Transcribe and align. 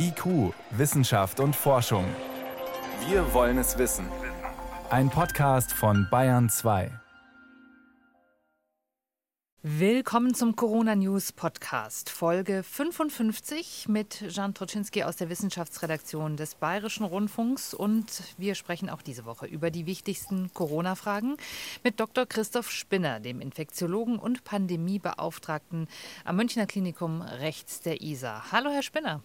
IQ, 0.00 0.54
Wissenschaft 0.70 1.40
und 1.40 1.56
Forschung. 1.56 2.04
Wir 3.08 3.34
wollen 3.34 3.58
es 3.58 3.78
wissen. 3.78 4.06
Ein 4.90 5.10
Podcast 5.10 5.72
von 5.72 6.06
Bayern 6.08 6.48
2. 6.48 6.92
Willkommen 9.62 10.34
zum 10.34 10.54
Corona 10.54 10.94
News 10.94 11.32
Podcast, 11.32 12.10
Folge 12.10 12.62
55 12.62 13.88
mit 13.88 14.20
Jan 14.20 14.54
Troczynski 14.54 15.02
aus 15.02 15.16
der 15.16 15.30
Wissenschaftsredaktion 15.30 16.36
des 16.36 16.54
Bayerischen 16.54 17.04
Rundfunks. 17.04 17.74
Und 17.74 18.22
wir 18.36 18.54
sprechen 18.54 18.90
auch 18.90 19.02
diese 19.02 19.24
Woche 19.24 19.46
über 19.46 19.72
die 19.72 19.86
wichtigsten 19.86 20.54
Corona-Fragen 20.54 21.36
mit 21.82 21.98
Dr. 21.98 22.24
Christoph 22.24 22.70
Spinner, 22.70 23.18
dem 23.18 23.40
Infektiologen 23.40 24.20
und 24.20 24.44
Pandemiebeauftragten 24.44 25.88
am 26.24 26.36
Münchner 26.36 26.66
Klinikum 26.66 27.20
rechts 27.20 27.80
der 27.80 28.00
ISA. 28.00 28.52
Hallo, 28.52 28.70
Herr 28.70 28.84
Spinner. 28.84 29.22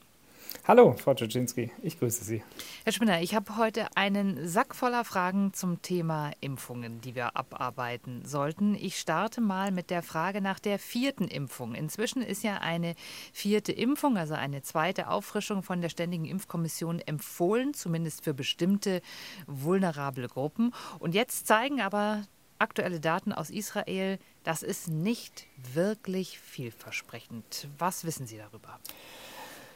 Hallo, 0.66 0.94
Frau 0.94 1.14
Czuczynski, 1.14 1.72
ich 1.82 2.00
grüße 2.00 2.24
Sie. 2.24 2.42
Herr 2.86 2.94
Spinner, 2.94 3.22
ich 3.22 3.36
habe 3.36 3.58
heute 3.58 3.88
einen 3.98 4.48
Sack 4.48 4.76
voller 4.76 5.04
Fragen 5.04 5.54
zum 5.54 5.82
Thema 5.82 6.32
Impfungen, 6.40 7.02
die 7.02 7.16
wir 7.16 7.36
abarbeiten 7.36 8.24
sollten. 8.26 8.74
Ich 8.76 8.98
starte 8.98 9.42
mal 9.42 9.72
mit 9.72 9.90
der 9.90 10.04
Frage 10.04 10.40
nach 10.40 10.60
der 10.60 10.80
vierten 10.80 11.28
Impfung. 11.28 11.76
Inzwischen 11.76 12.22
ist 12.22 12.44
ja 12.44 12.60
eine 12.60 12.96
vierte 13.34 13.74
Impfung, 13.74 14.18
also 14.18 14.36
eine 14.36 14.62
zweite 14.62 15.10
Auffrischung 15.10 15.64
von 15.64 15.82
der 15.82 15.90
Ständigen 15.90 16.26
Impfkommission 16.26 17.00
empfohlen, 17.00 17.74
zumindest 17.74 18.24
für 18.24 18.34
bestimmte 18.34 19.02
vulnerable 19.48 20.30
Gruppen. 20.30 20.74
Und 21.00 21.14
jetzt 21.14 21.46
zeigen 21.46 21.82
aber 21.82 22.24
aktuelle 22.58 23.02
Daten 23.02 23.34
aus 23.34 23.50
Israel, 23.50 24.18
das 24.44 24.64
ist 24.64 24.88
nicht 24.88 25.48
wirklich 25.74 26.40
vielversprechend. 26.40 27.68
Was 27.78 28.06
wissen 28.06 28.28
Sie 28.28 28.38
darüber? 28.38 28.80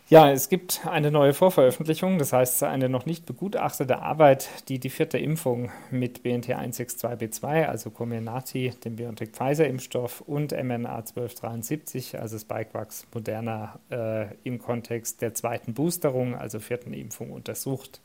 Ja, 0.09 0.31
es 0.31 0.47
gibt 0.47 0.87
eine 0.87 1.11
neue 1.11 1.33
Vorveröffentlichung, 1.33 2.17
das 2.17 2.31
heißt 2.31 2.63
eine 2.63 2.87
noch 2.87 3.05
nicht 3.05 3.25
begutachtete 3.25 3.99
Arbeit, 3.99 4.47
die 4.69 4.79
die 4.79 4.89
vierte 4.89 5.17
Impfung 5.17 5.69
mit 5.91 6.23
BNT 6.23 6.47
162b2, 6.51 7.65
also 7.65 7.89
Comirnaty, 7.89 8.69
dem 8.85 8.95
BioNTech-Pfizer-Impfstoff 8.95 10.21
und 10.21 10.53
mRNA 10.53 10.99
1273, 10.99 12.21
also 12.21 12.39
Spikevax 12.39 13.05
Moderna, 13.13 13.81
äh, 13.91 14.27
im 14.45 14.59
Kontext 14.59 15.21
der 15.21 15.33
zweiten 15.33 15.73
Boosterung, 15.73 16.35
also 16.35 16.61
vierten 16.61 16.93
Impfung, 16.93 17.33
untersucht. 17.33 17.99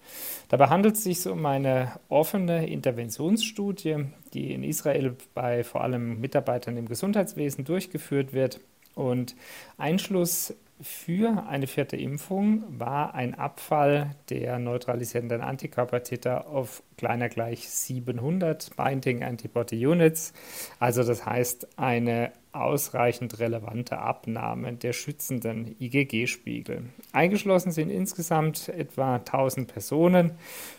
Dabei 0.48 0.70
handelt 0.70 0.96
es 0.96 1.04
sich 1.04 1.24
um 1.28 1.46
eine 1.46 1.92
offene 2.08 2.66
Interventionsstudie, 2.66 4.06
die 4.34 4.52
in 4.52 4.64
Israel 4.64 5.14
bei 5.34 5.62
vor 5.62 5.82
allem 5.82 6.20
Mitarbeitern 6.20 6.76
im 6.76 6.88
Gesundheitswesen 6.88 7.64
durchgeführt 7.64 8.32
wird. 8.32 8.58
Und 8.94 9.36
Einschluss 9.78 10.54
für 10.82 11.46
eine 11.48 11.66
vierte 11.66 11.96
Impfung 11.96 12.64
war 12.78 13.14
ein 13.14 13.34
Abfall 13.34 14.16
der 14.30 14.58
neutralisierenden 14.58 15.40
Antikörpertiter 15.40 16.48
auf 16.48 16.82
kleiner 16.96 17.28
gleich 17.28 17.68
700 17.68 18.76
Binding 18.76 19.22
Antibody 19.22 19.86
Units. 19.86 20.32
Also 20.78 21.04
das 21.04 21.24
heißt 21.24 21.78
eine 21.78 22.32
ausreichend 22.52 23.38
relevante 23.38 23.98
Abnahme 23.98 24.74
der 24.74 24.92
schützenden 24.92 25.74
IgG-Spiegel. 25.80 26.82
Eingeschlossen 27.12 27.72
sind 27.72 27.88
insgesamt 27.88 28.68
etwa 28.68 29.16
1000 29.16 29.72
Personen. 29.72 30.32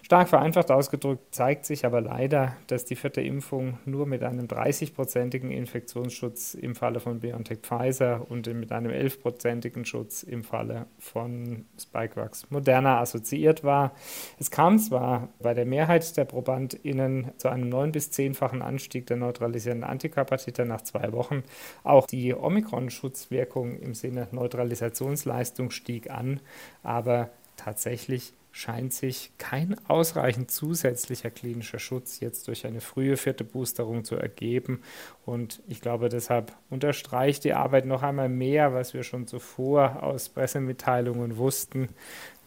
Stark 0.03 0.29
vereinfacht 0.29 0.69
ausgedrückt 0.69 1.33
zeigt 1.33 1.65
sich 1.65 1.85
aber 1.85 2.01
leider, 2.01 2.55
dass 2.67 2.85
die 2.85 2.95
vierte 2.95 3.21
Impfung 3.21 3.79
nur 3.85 4.05
mit 4.05 4.21
einem 4.23 4.45
30-prozentigen 4.45 5.49
Infektionsschutz 5.49 6.53
im 6.53 6.75
Falle 6.75 6.99
von 6.99 7.19
BioNTech 7.19 7.59
Pfizer 7.59 8.29
und 8.29 8.45
mit 8.53 8.71
einem 8.71 8.91
11-prozentigen 8.91 9.85
Schutz 9.85 10.23
im 10.23 10.43
Falle 10.43 10.85
von 10.99 11.65
Spikevax 11.79 12.51
Moderna 12.51 12.99
assoziiert 12.99 13.63
war. 13.63 13.93
Es 14.39 14.51
kam 14.51 14.77
zwar 14.77 15.29
bei 15.39 15.53
der 15.53 15.65
Mehrheit 15.65 16.15
der 16.17 16.25
ProbandInnen 16.25 17.31
zu 17.37 17.49
einem 17.49 17.69
neun- 17.69 17.91
bis 17.91 18.11
zehnfachen 18.11 18.61
Anstieg 18.61 19.07
der 19.07 19.17
neutralisierenden 19.17 19.89
Antikörpertiter 19.89 20.65
nach 20.65 20.81
zwei 20.81 21.11
Wochen, 21.13 21.43
auch 21.83 22.07
die 22.07 22.33
Omikron-Schutzwirkung 22.33 23.77
im 23.79 23.93
Sinne 23.93 24.27
Neutralisationsleistung 24.31 25.71
stieg 25.71 26.09
an, 26.09 26.39
aber 26.83 27.29
tatsächlich 27.57 28.33
scheint 28.55 28.93
sich 28.93 29.31
kein 29.39 29.75
ausreichend 29.89 30.51
zusätzlicher 30.51 31.31
klinischer 31.31 31.79
Schutz 31.79 32.19
jetzt 32.19 32.47
durch 32.47 32.67
eine 32.67 32.81
frühe 32.81 33.17
vierte 33.17 33.43
Boosterung 33.43 34.05
zu 34.05 34.15
ergeben. 34.15 34.83
Und 35.25 35.61
ich 35.67 35.81
glaube, 35.81 36.07
deshalb 36.07 36.55
unterstreicht 36.69 37.43
die 37.43 37.53
Arbeit 37.53 37.87
noch 37.87 38.03
einmal 38.03 38.29
mehr, 38.29 38.73
was 38.73 38.93
wir 38.93 39.01
schon 39.01 39.25
zuvor 39.25 40.03
aus 40.03 40.29
Pressemitteilungen 40.29 41.37
wussten, 41.37 41.89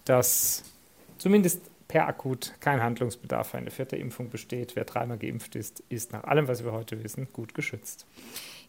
dass 0.05 0.63
zumindest 1.19 1.61
per 1.89 2.07
akut 2.07 2.55
kein 2.61 2.83
Handlungsbedarf 2.83 3.51
für 3.51 3.59
eine 3.59 3.71
vierte 3.73 3.97
Impfung 3.97 4.31
besteht. 4.31 4.77
Wer 4.77 4.85
dreimal 4.85 5.19
geimpft 5.19 5.57
ist, 5.57 5.83
ist 5.89 6.13
nach 6.13 6.25
allem, 6.25 6.47
was 6.47 6.65
wir 6.65 6.73
heute 6.73 7.03
wissen, 7.03 7.29
gut 7.33 7.53
geschützt. 7.55 8.07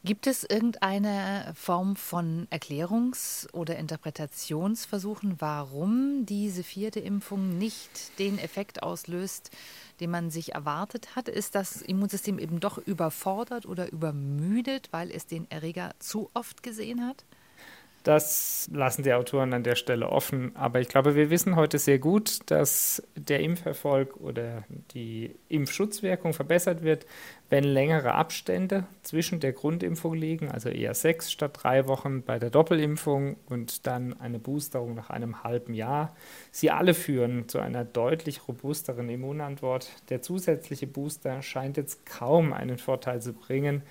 Gibt 0.03 0.28
es 0.28 0.44
irgendeine 0.44 1.53
Form 1.56 1.96
von 1.96 2.47
Erklärungs- 2.52 3.52
oder 3.53 3.78
Interpretationsversuchen, 3.78 5.35
warum 5.40 6.25
diese 6.25 6.63
vierte 6.63 7.00
Impfung 7.00 7.58
nicht 7.58 8.18
den 8.19 8.38
Effekt 8.40 8.84
auslöst, 8.84 9.52
den 10.00 10.12
man 10.12 10.30
sich 10.30 10.53
erwartet 10.53 11.16
hat? 11.16 11.28
Ist 11.28 11.56
das 11.56 11.81
Immunsystem 11.81 12.40
eben 12.40 12.59
doch 12.59 12.78
überfordert 12.78 13.66
oder 13.66 13.91
übermüdet, 13.91 14.90
weil 14.91 15.12
es 15.12 15.25
den 15.25 15.50
Erreger 15.50 15.94
zu 16.00 16.30
oft 16.34 16.63
gesehen 16.63 17.06
hat? 17.06 17.25
Das 18.07 18.69
lassen 18.72 19.03
die 19.03 19.12
Autoren 19.12 19.53
an 19.53 19.63
der 19.63 19.75
Stelle 19.75 20.07
offen. 20.07 20.56
Aber 20.56 20.80
ich 20.80 20.88
glaube, 20.88 21.16
wir 21.16 21.30
wissen 21.30 21.57
heute 21.57 21.78
sehr 21.78 22.00
gut, 22.00 22.40
dass 22.46 23.03
der 23.18 23.41
Impferfolg 23.41 24.16
oder 24.16 24.63
die 24.94 25.36
Impfschutzwirkung 25.50 26.31
verbessert 26.31 26.84
wird, 26.84 27.06
wenn 27.50 27.63
längere 27.63 28.13
Abstände 28.13 28.85
zwischen 29.03 29.40
der 29.40 29.53
Grundimpfung 29.53 30.13
liegen, 30.13 30.52
also 30.52 30.69
eher 30.69 30.94
sechs 30.94 31.31
statt 31.31 31.59
drei 31.62 31.88
Wochen 31.88 32.24
bei 32.24 32.40
der 32.40 32.50
Doppelimpfung 32.50 33.38
und 33.47 33.88
dann 33.88 34.19
eine 34.19 34.38
Boosterung 34.38 34.96
nach 34.96 35.09
einem 35.09 35.44
halben 35.44 35.74
Jahr. 35.74 36.16
Sie 36.52 36.72
alle 36.72 36.94
führen 36.94 37.47
zu 37.47 37.59
einer 37.59 37.86
deutlich 37.86 38.47
robusteren 38.47 39.07
Immunantwort. 39.09 39.90
Der 40.09 40.22
zusätzliche 40.22 40.88
Booster 40.88 41.41
scheint 41.41 41.78
jetzt 41.78 42.06
kaum 42.06 42.52
einen 42.52 42.78
Vorteil 42.78 43.22
zu 43.22 43.34
bringen. 43.34 43.81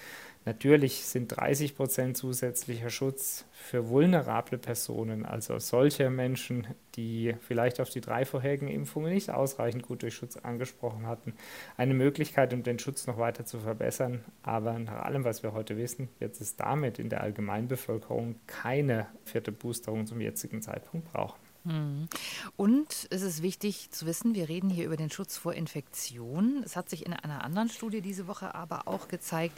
Natürlich 0.46 1.04
sind 1.04 1.36
30 1.36 1.74
Prozent 1.74 2.16
zusätzlicher 2.16 2.88
Schutz 2.88 3.44
für 3.50 3.88
vulnerable 3.88 4.58
Personen, 4.58 5.26
also 5.26 5.58
solche 5.58 6.08
Menschen, 6.08 6.68
die 6.94 7.34
vielleicht 7.40 7.80
auf 7.80 7.90
die 7.90 8.00
drei 8.00 8.24
vorherigen 8.24 8.68
Impfungen 8.68 9.12
nicht 9.12 9.28
ausreichend 9.28 9.82
gut 9.82 10.02
durch 10.02 10.14
Schutz 10.14 10.36
angesprochen 10.36 11.08
hatten, 11.08 11.34
eine 11.76 11.94
Möglichkeit, 11.94 12.54
um 12.54 12.62
den 12.62 12.78
Schutz 12.78 13.08
noch 13.08 13.18
weiter 13.18 13.44
zu 13.44 13.58
verbessern. 13.58 14.24
Aber 14.44 14.78
nach 14.78 15.04
allem, 15.04 15.24
was 15.24 15.42
wir 15.42 15.52
heute 15.52 15.76
wissen, 15.76 16.08
wird 16.20 16.40
es 16.40 16.54
damit 16.54 17.00
in 17.00 17.08
der 17.08 17.22
Allgemeinbevölkerung 17.22 18.36
keine 18.46 19.08
vierte 19.24 19.50
Boosterung 19.50 20.06
zum 20.06 20.20
jetzigen 20.20 20.62
Zeitpunkt 20.62 21.12
brauchen. 21.12 21.45
Hm. 21.66 22.08
Und 22.56 23.08
es 23.10 23.22
ist 23.22 23.42
wichtig 23.42 23.90
zu 23.90 24.06
wissen, 24.06 24.36
wir 24.36 24.48
reden 24.48 24.70
hier 24.70 24.86
über 24.86 24.96
den 24.96 25.10
Schutz 25.10 25.36
vor 25.36 25.52
Infektionen. 25.52 26.62
Es 26.62 26.76
hat 26.76 26.88
sich 26.88 27.04
in 27.04 27.12
einer 27.12 27.42
anderen 27.42 27.68
Studie 27.68 28.00
diese 28.00 28.28
Woche 28.28 28.54
aber 28.54 28.86
auch 28.86 29.08
gezeigt, 29.08 29.56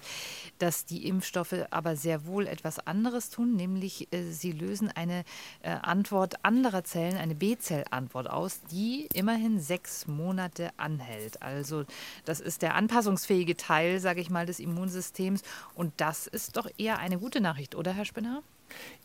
dass 0.58 0.86
die 0.86 1.06
Impfstoffe 1.06 1.66
aber 1.70 1.96
sehr 1.96 2.24
wohl 2.24 2.46
etwas 2.46 2.78
anderes 2.78 3.28
tun, 3.28 3.56
nämlich 3.56 4.10
äh, 4.10 4.22
sie 4.30 4.52
lösen 4.52 4.90
eine 4.90 5.24
äh, 5.60 5.68
Antwort 5.70 6.44
anderer 6.46 6.82
Zellen, 6.82 7.18
eine 7.18 7.34
B-Zellantwort 7.34 8.30
aus, 8.30 8.62
die 8.70 9.08
immerhin 9.12 9.60
sechs 9.60 10.06
Monate 10.06 10.70
anhält. 10.78 11.42
Also 11.42 11.84
das 12.24 12.40
ist 12.40 12.62
der 12.62 12.74
anpassungsfähige 12.74 13.58
Teil, 13.58 14.00
sage 14.00 14.22
ich 14.22 14.30
mal, 14.30 14.46
des 14.46 14.60
Immunsystems. 14.60 15.42
Und 15.74 15.92
das 15.98 16.26
ist 16.26 16.56
doch 16.56 16.70
eher 16.78 16.98
eine 17.00 17.18
gute 17.18 17.42
Nachricht, 17.42 17.74
oder 17.74 17.92
Herr 17.92 18.06
Spinner? 18.06 18.42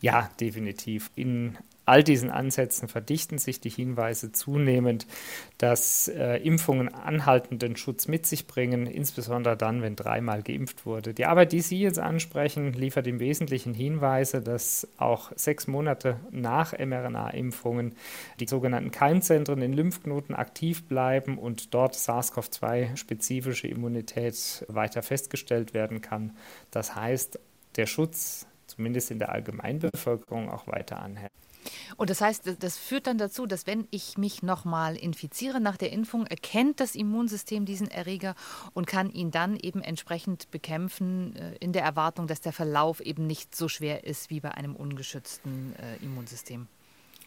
Ja, 0.00 0.30
definitiv. 0.40 1.10
In 1.14 1.58
all 1.86 2.02
diesen 2.02 2.30
Ansätzen 2.30 2.88
verdichten 2.88 3.38
sich 3.38 3.60
die 3.60 3.70
Hinweise 3.70 4.32
zunehmend, 4.32 5.06
dass 5.58 6.08
äh, 6.08 6.36
Impfungen 6.38 6.92
anhaltenden 6.92 7.76
Schutz 7.76 8.08
mit 8.08 8.26
sich 8.26 8.46
bringen, 8.46 8.86
insbesondere 8.86 9.56
dann, 9.56 9.82
wenn 9.82 9.96
dreimal 9.96 10.42
geimpft 10.42 10.86
wurde. 10.86 11.14
Die 11.14 11.26
Arbeit, 11.26 11.52
die 11.52 11.60
Sie 11.60 11.80
jetzt 11.80 11.98
ansprechen, 11.98 12.72
liefert 12.72 13.06
im 13.06 13.20
Wesentlichen 13.20 13.74
Hinweise, 13.74 14.40
dass 14.40 14.88
auch 14.98 15.32
sechs 15.36 15.66
Monate 15.66 16.18
nach 16.30 16.72
mRNA-Impfungen 16.78 17.94
die 18.40 18.46
sogenannten 18.46 18.90
Keimzentren 18.90 19.62
in 19.62 19.72
Lymphknoten 19.72 20.34
aktiv 20.34 20.84
bleiben 20.84 21.38
und 21.38 21.74
dort 21.74 21.94
SARS-CoV-2-spezifische 21.94 23.68
Immunität 23.68 24.64
weiter 24.68 25.02
festgestellt 25.02 25.74
werden 25.74 26.00
kann. 26.00 26.32
Das 26.70 26.94
heißt, 26.94 27.38
der 27.76 27.86
Schutz 27.86 28.46
zumindest 28.66 29.10
in 29.10 29.18
der 29.18 29.30
Allgemeinbevölkerung 29.30 30.50
auch 30.50 30.66
weiter 30.66 31.00
anhält. 31.00 31.30
Und 31.96 32.10
das 32.10 32.20
heißt, 32.20 32.56
das 32.58 32.78
führt 32.78 33.06
dann 33.06 33.18
dazu, 33.18 33.46
dass 33.46 33.66
wenn 33.66 33.86
ich 33.90 34.18
mich 34.18 34.42
nochmal 34.42 34.96
infiziere 34.96 35.60
nach 35.60 35.76
der 35.76 35.92
Impfung, 35.92 36.26
erkennt 36.26 36.80
das 36.80 36.94
Immunsystem 36.94 37.64
diesen 37.64 37.90
Erreger 37.90 38.34
und 38.72 38.86
kann 38.86 39.10
ihn 39.10 39.30
dann 39.30 39.56
eben 39.56 39.80
entsprechend 39.80 40.50
bekämpfen, 40.50 41.36
äh, 41.36 41.56
in 41.60 41.72
der 41.72 41.82
Erwartung, 41.82 42.26
dass 42.26 42.40
der 42.40 42.52
Verlauf 42.52 43.00
eben 43.00 43.26
nicht 43.26 43.54
so 43.54 43.68
schwer 43.68 44.04
ist 44.04 44.30
wie 44.30 44.40
bei 44.40 44.52
einem 44.52 44.76
ungeschützten 44.76 45.74
äh, 45.76 46.04
Immunsystem. 46.04 46.68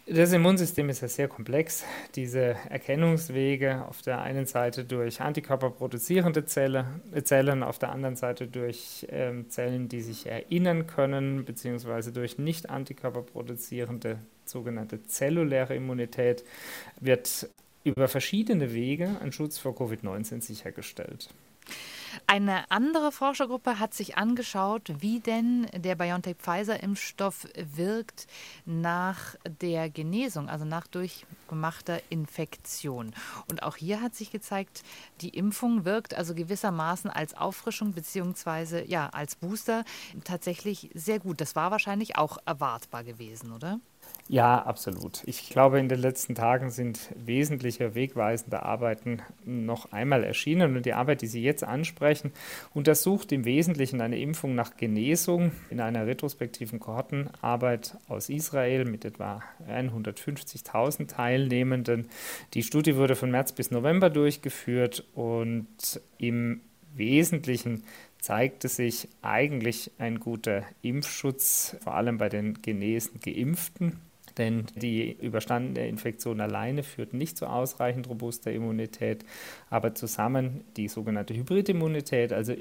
Das 0.10 0.32
Immunsystem 0.32 0.88
ist 0.88 1.02
ja 1.02 1.10
sehr 1.10 1.28
komplex. 1.28 1.84
Diese 2.16 2.56
Erkennungswege 2.70 3.84
auf 3.90 4.02
der 4.02 4.22
einen 4.22 4.46
Seite 4.46 4.86
durch 4.86 5.20
antikörperproduzierende 5.20 6.46
Zelle, 6.46 6.86
Zellen, 7.24 7.62
auf 7.62 7.78
der 7.78 7.92
anderen 7.92 8.16
Seite 8.16 8.48
durch 8.48 9.06
ähm, 9.10 9.50
Zellen, 9.50 9.90
die 9.90 10.00
sich 10.00 10.26
erinnern 10.26 10.88
können, 10.88 11.44
beziehungsweise 11.44 12.14
durch 12.14 12.38
nicht 12.38 12.70
antikörperproduzierende 12.70 14.20
sogenannte 14.46 15.04
zelluläre 15.04 15.76
Immunität, 15.76 16.46
wird 17.02 17.50
über 17.84 18.08
verschiedene 18.08 18.74
Wege 18.74 19.18
ein 19.22 19.34
Schutz 19.34 19.58
vor 19.58 19.74
Covid-19 19.74 20.40
sichergestellt. 20.40 21.28
Eine 22.26 22.72
andere 22.72 23.12
Forschergruppe 23.12 23.80
hat 23.80 23.94
sich 23.94 24.18
angeschaut, 24.18 24.92
wie 25.00 25.20
denn 25.20 25.68
der 25.74 25.96
BioNTech-Pfizer-Impfstoff 25.96 27.48
wirkt 27.56 28.28
nach 28.66 29.36
der 29.62 29.90
Genesung, 29.90 30.50
also 30.50 30.66
nach 30.66 30.88
durchgemachter 30.88 32.02
Infektion. 32.10 33.14
Und 33.50 33.64
auch 33.64 33.76
hier 33.76 34.02
hat 34.02 34.16
sich 34.16 34.32
gezeigt, 34.32 34.84
die 35.22 35.30
Impfung 35.30 35.86
wirkt 35.86 36.16
also 36.16 36.34
gewissermaßen 36.34 37.10
als 37.10 37.36
Auffrischung 37.36 37.94
bzw. 37.94 38.84
ja 38.86 39.10
als 39.10 39.36
Booster 39.36 39.84
tatsächlich 40.24 40.90
sehr 40.94 41.20
gut. 41.20 41.42
Das 41.42 41.56
war 41.56 41.72
wahrscheinlich 41.72 42.18
auch 42.18 42.38
erwartbar 42.46 43.04
gewesen, 43.04 43.52
oder? 43.52 43.80
Ja, 44.30 44.62
absolut. 44.62 45.24
Ich 45.26 45.50
glaube, 45.50 45.80
in 45.80 45.88
den 45.88 46.02
letzten 46.02 46.36
Tagen 46.36 46.70
sind 46.70 47.00
wesentliche 47.16 47.96
wegweisende 47.96 48.64
Arbeiten 48.64 49.22
noch 49.46 49.94
einmal 49.94 50.26
erschienen. 50.26 50.76
Und 50.76 50.86
die 50.86 50.94
Arbeit, 50.94 51.22
die 51.22 51.28
Sie 51.28 51.42
jetzt 51.42 51.64
ansprechen, 51.64 52.34
untersucht 52.74 53.32
im 53.32 53.46
Wesentlichen 53.46 54.02
eine 54.02 54.20
Impfung 54.20 54.54
nach 54.54 54.76
Genesung 54.76 55.54
in 55.70 55.80
einer 55.80 56.06
retrospektiven 56.08 56.82
Kohortenarbeit 56.82 57.96
aus 58.10 58.28
Israel 58.28 58.84
mit 58.84 59.06
etwa 59.06 59.42
150.000 59.70 61.08
Teilnehmenden. 61.08 62.10
Die 62.54 62.64
Studie 62.64 62.98
wurde 62.98 63.16
von 63.16 63.32
März 63.32 63.54
bis 63.54 63.72
November 63.72 64.10
durchgeführt 64.10 65.06
und 65.16 66.02
im 66.18 66.60
Wesentlichen 66.94 67.84
zeigte 68.20 68.68
sich 68.68 69.08
eigentlich 69.22 69.92
ein 70.00 70.20
guter 70.20 70.64
Impfschutz, 70.82 71.78
vor 71.82 71.94
allem 71.96 72.18
bei 72.18 72.28
den 72.28 72.62
genesen 72.62 73.22
Geimpften. 73.22 74.02
Denn 74.38 74.66
die 74.76 75.12
überstandene 75.20 75.88
Infektion 75.88 76.42
alleine 76.42 76.84
führt 76.84 77.14
nicht 77.14 77.38
zu 77.38 77.48
ausreichend 77.48 78.08
robuster 78.10 78.52
Immunität, 78.52 79.26
aber 79.70 79.96
zusammen 79.96 80.64
die 80.76 80.88
sogenannte 80.88 81.34
Hybridimmunität, 81.34 82.34
also 82.34 82.54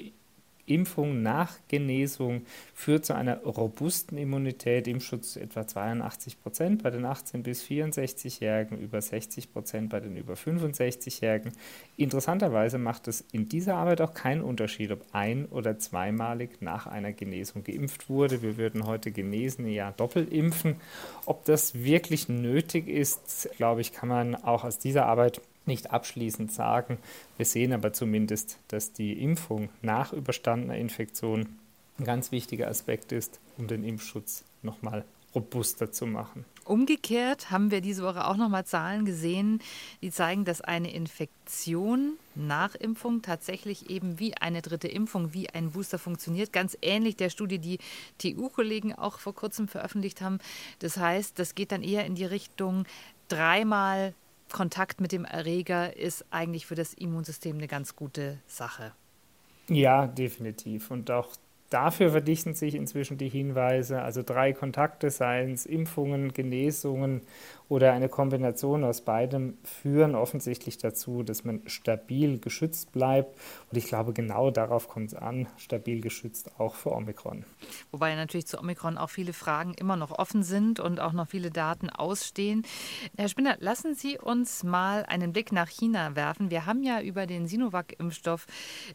Impfung 0.66 1.22
nach 1.22 1.54
Genesung 1.68 2.42
führt 2.74 3.06
zu 3.06 3.14
einer 3.14 3.38
robusten 3.38 4.18
Immunität, 4.18 4.88
Impfschutz 4.88 5.36
etwa 5.36 5.66
82 5.66 6.42
Prozent 6.42 6.82
bei 6.82 6.90
den 6.90 7.06
18- 7.06 7.42
bis 7.42 7.64
64-Jährigen, 7.64 8.78
über 8.78 9.00
60 9.00 9.52
Prozent 9.52 9.90
bei 9.90 10.00
den 10.00 10.16
über 10.16 10.34
65-Jährigen. 10.34 11.52
Interessanterweise 11.96 12.78
macht 12.78 13.08
es 13.08 13.24
in 13.32 13.48
dieser 13.48 13.76
Arbeit 13.76 14.00
auch 14.00 14.14
keinen 14.14 14.42
Unterschied, 14.42 14.90
ob 14.90 15.04
ein- 15.12 15.46
oder 15.46 15.78
zweimalig 15.78 16.60
nach 16.60 16.86
einer 16.86 17.12
Genesung 17.12 17.64
geimpft 17.64 18.08
wurde. 18.08 18.42
Wir 18.42 18.56
würden 18.56 18.86
heute 18.86 19.12
Genesene 19.12 19.70
ja 19.70 19.92
doppelt 19.92 20.32
impfen. 20.32 20.76
Ob 21.24 21.44
das 21.44 21.74
wirklich 21.84 22.28
nötig 22.28 22.88
ist, 22.88 23.50
glaube 23.56 23.80
ich, 23.80 23.92
kann 23.92 24.08
man 24.08 24.34
auch 24.34 24.64
aus 24.64 24.78
dieser 24.78 25.06
Arbeit 25.06 25.40
nicht 25.66 25.90
abschließend 25.90 26.52
sagen. 26.52 26.98
Wir 27.36 27.46
sehen 27.46 27.72
aber 27.72 27.92
zumindest, 27.92 28.58
dass 28.68 28.92
die 28.92 29.12
Impfung 29.22 29.68
nach 29.82 30.12
überstandener 30.12 30.76
Infektion 30.76 31.58
ein 31.98 32.04
ganz 32.04 32.30
wichtiger 32.32 32.68
Aspekt 32.68 33.12
ist, 33.12 33.40
um 33.56 33.66
den 33.66 33.84
Impfschutz 33.84 34.44
nochmal 34.62 35.04
robuster 35.34 35.92
zu 35.92 36.06
machen. 36.06 36.44
Umgekehrt 36.64 37.52
haben 37.52 37.70
wir 37.70 37.80
diese 37.80 38.02
Woche 38.02 38.26
auch 38.26 38.36
nochmal 38.36 38.66
Zahlen 38.66 39.04
gesehen, 39.04 39.60
die 40.02 40.10
zeigen, 40.10 40.44
dass 40.44 40.60
eine 40.60 40.92
Infektion 40.92 42.14
nach 42.34 42.74
Impfung 42.74 43.22
tatsächlich 43.22 43.88
eben 43.88 44.18
wie 44.18 44.36
eine 44.36 44.62
dritte 44.62 44.88
Impfung, 44.88 45.32
wie 45.32 45.48
ein 45.50 45.70
Booster 45.70 45.98
funktioniert. 46.00 46.52
Ganz 46.52 46.76
ähnlich 46.82 47.16
der 47.16 47.30
Studie, 47.30 47.60
die 47.60 47.78
TU-Kollegen 48.18 48.94
auch 48.94 49.20
vor 49.20 49.34
kurzem 49.34 49.68
veröffentlicht 49.68 50.20
haben. 50.20 50.40
Das 50.80 50.96
heißt, 50.96 51.38
das 51.38 51.54
geht 51.54 51.70
dann 51.70 51.84
eher 51.84 52.04
in 52.04 52.16
die 52.16 52.24
Richtung 52.24 52.84
dreimal 53.28 54.12
Kontakt 54.52 55.00
mit 55.00 55.12
dem 55.12 55.24
Erreger 55.24 55.96
ist 55.96 56.24
eigentlich 56.30 56.66
für 56.66 56.74
das 56.74 56.94
Immunsystem 56.94 57.56
eine 57.56 57.68
ganz 57.68 57.96
gute 57.96 58.38
Sache. 58.46 58.92
Ja, 59.68 60.06
definitiv. 60.06 60.90
Und 60.90 61.10
auch 61.10 61.28
Dafür 61.70 62.12
verdichten 62.12 62.54
sich 62.54 62.76
inzwischen 62.76 63.18
die 63.18 63.28
Hinweise, 63.28 64.00
also 64.00 64.22
drei 64.22 64.52
Kontakte, 64.52 65.10
seien 65.10 65.52
es 65.52 65.66
Impfungen, 65.66 66.32
Genesungen 66.32 67.22
oder 67.68 67.92
eine 67.92 68.08
Kombination 68.08 68.84
aus 68.84 69.00
beidem, 69.00 69.58
führen 69.64 70.14
offensichtlich 70.14 70.78
dazu, 70.78 71.22
dass 71.22 71.44
man 71.44 71.62
stabil 71.66 72.38
geschützt 72.38 72.92
bleibt. 72.92 73.36
Und 73.70 73.76
ich 73.76 73.86
glaube, 73.86 74.12
genau 74.12 74.50
darauf 74.50 74.88
kommt 74.88 75.12
es 75.12 75.14
an, 75.14 75.48
stabil 75.56 76.00
geschützt 76.00 76.52
auch 76.58 76.76
für 76.76 76.92
Omikron. 76.92 77.44
Wobei 77.90 78.14
natürlich 78.14 78.46
zu 78.46 78.58
Omikron 78.58 78.98
auch 78.98 79.10
viele 79.10 79.32
Fragen 79.32 79.74
immer 79.74 79.96
noch 79.96 80.12
offen 80.12 80.44
sind 80.44 80.78
und 80.78 81.00
auch 81.00 81.12
noch 81.12 81.28
viele 81.28 81.50
Daten 81.50 81.90
ausstehen. 81.90 82.64
Herr 83.16 83.28
Spinner, 83.28 83.56
lassen 83.58 83.94
Sie 83.94 84.18
uns 84.18 84.62
mal 84.62 85.04
einen 85.04 85.32
Blick 85.32 85.50
nach 85.50 85.68
China 85.68 86.14
werfen. 86.14 86.50
Wir 86.50 86.66
haben 86.66 86.84
ja 86.84 87.00
über 87.00 87.26
den 87.26 87.48
Sinovac-Impfstoff, 87.48 88.46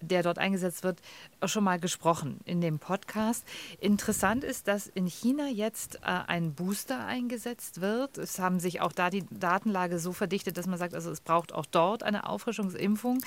der 0.02 0.24
dort 0.24 0.38
eingesetzt 0.38 0.84
wird, 0.84 1.02
schon 1.44 1.66
mal 1.66 1.80
gesprochen 1.80 2.40
in 2.46 2.62
dem 2.62 2.80
Podcast. 2.80 3.46
Interessant 3.80 4.46
ist, 4.46 4.70
dass 4.70 4.88
in 4.88 5.08
China 5.08 5.48
jetzt 5.50 5.96
äh, 5.96 6.20
ein 6.28 6.54
Booster 6.54 7.06
eingesetzt 7.06 7.82
wird. 7.82 8.18
Es 8.18 8.40
haben 8.40 8.61
sich 8.62 8.82
auch 8.82 8.92
da 8.94 9.10
die 9.10 9.26
Datenlage 9.30 10.00
so 10.00 10.14
verdichtet, 10.14 10.58
dass 10.58 10.68
man 10.68 10.78
sagt, 10.78 10.96
also 10.96 11.12
es 11.12 11.20
braucht 11.20 11.54
auch 11.54 11.66
dort 11.66 12.04
eine 12.04 12.28
Auffrischungsimpfung. 12.28 13.20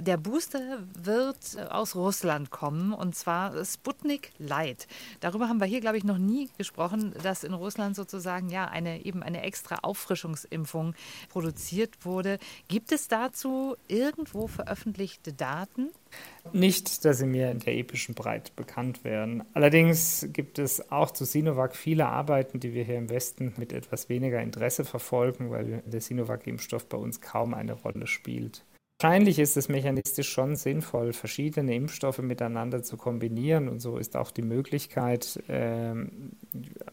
Der 0.00 0.16
Booster 0.16 0.80
wird 0.94 1.38
äh, 1.56 1.62
aus 1.62 1.96
Russland 1.96 2.50
kommen 2.50 2.92
und 2.92 3.14
zwar 3.14 3.64
Sputnik 3.64 4.32
Light. 4.38 4.86
Darüber 5.20 5.48
haben 5.48 5.60
wir 5.60 5.66
hier, 5.66 5.80
glaube 5.80 5.96
ich, 5.96 6.04
noch 6.04 6.18
nie 6.18 6.50
gesprochen, 6.58 7.14
dass 7.22 7.44
in 7.44 7.54
Russland 7.54 7.96
sozusagen 7.96 8.50
ja 8.50 8.66
eine 8.66 9.04
eben 9.04 9.22
eine 9.22 9.42
extra 9.42 9.76
Auffrischungsimpfung 9.82 10.94
produziert 11.28 12.04
wurde. 12.04 12.38
Gibt 12.68 12.92
es 12.92 13.08
dazu 13.08 13.76
irgendwo 13.88 14.46
veröffentlichte 14.48 15.32
Daten? 15.32 15.90
Nicht, 16.52 17.04
dass 17.04 17.18
sie 17.18 17.26
mir 17.26 17.50
in 17.50 17.58
der 17.60 17.74
epischen 17.74 18.14
Breite 18.14 18.52
bekannt 18.56 19.04
wären. 19.04 19.44
Allerdings 19.52 20.26
gibt 20.32 20.58
es 20.58 20.90
auch 20.90 21.10
zu 21.10 21.24
Sinovac 21.24 21.76
viele 21.76 22.06
Arbeiten, 22.06 22.60
die 22.60 22.74
wir 22.74 22.84
hier 22.84 22.96
im 22.98 23.10
Westen 23.10 23.52
mit 23.56 23.72
etwas 23.72 24.08
weniger 24.08 24.40
Interesse 24.40 24.84
verfolgen, 24.84 25.50
weil 25.50 25.82
der 25.86 26.00
Sinovac-Impfstoff 26.00 26.86
bei 26.86 26.96
uns 26.96 27.20
kaum 27.20 27.54
eine 27.54 27.74
Rolle 27.74 28.06
spielt. 28.06 28.64
Wahrscheinlich 29.02 29.38
ist 29.38 29.56
es 29.56 29.70
mechanistisch 29.70 30.28
schon 30.28 30.56
sinnvoll, 30.56 31.14
verschiedene 31.14 31.74
Impfstoffe 31.74 32.18
miteinander 32.18 32.82
zu 32.82 32.98
kombinieren 32.98 33.70
und 33.70 33.80
so 33.80 33.96
ist 33.96 34.14
auch 34.14 34.30
die 34.30 34.42
Möglichkeit, 34.42 35.42
äh, 35.48 35.94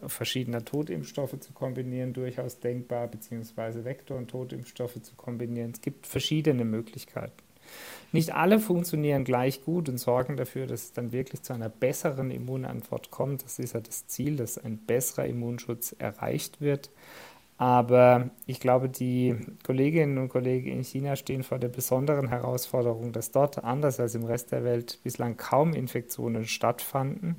verschiedener 0.06 0.64
Totimpfstoffe 0.64 1.38
zu 1.38 1.52
kombinieren, 1.52 2.14
durchaus 2.14 2.60
denkbar, 2.60 3.08
beziehungsweise 3.08 3.84
Vektor- 3.84 4.16
und 4.16 4.28
Totimpfstoffe 4.28 5.02
zu 5.02 5.16
kombinieren. 5.16 5.72
Es 5.72 5.82
gibt 5.82 6.06
verschiedene 6.06 6.64
Möglichkeiten. 6.64 7.42
Nicht 8.12 8.34
alle 8.34 8.58
funktionieren 8.58 9.24
gleich 9.24 9.64
gut 9.64 9.88
und 9.88 9.98
sorgen 9.98 10.36
dafür, 10.36 10.66
dass 10.66 10.84
es 10.84 10.92
dann 10.92 11.12
wirklich 11.12 11.42
zu 11.42 11.52
einer 11.52 11.68
besseren 11.68 12.30
Immunantwort 12.30 13.10
kommt. 13.10 13.44
Das 13.44 13.58
ist 13.58 13.74
ja 13.74 13.80
das 13.80 14.06
Ziel, 14.06 14.36
dass 14.36 14.56
ein 14.58 14.78
besserer 14.78 15.26
Immunschutz 15.26 15.94
erreicht 15.98 16.60
wird. 16.60 16.90
Aber 17.58 18.30
ich 18.46 18.60
glaube, 18.60 18.88
die 18.88 19.34
Kolleginnen 19.64 20.18
und 20.18 20.28
Kollegen 20.28 20.70
in 20.70 20.84
China 20.84 21.16
stehen 21.16 21.42
vor 21.42 21.58
der 21.58 21.68
besonderen 21.68 22.28
Herausforderung, 22.28 23.12
dass 23.12 23.32
dort, 23.32 23.64
anders 23.64 23.98
als 23.98 24.14
im 24.14 24.24
Rest 24.24 24.52
der 24.52 24.62
Welt, 24.62 25.00
bislang 25.02 25.36
kaum 25.36 25.74
Infektionen 25.74 26.46
stattfanden 26.46 27.36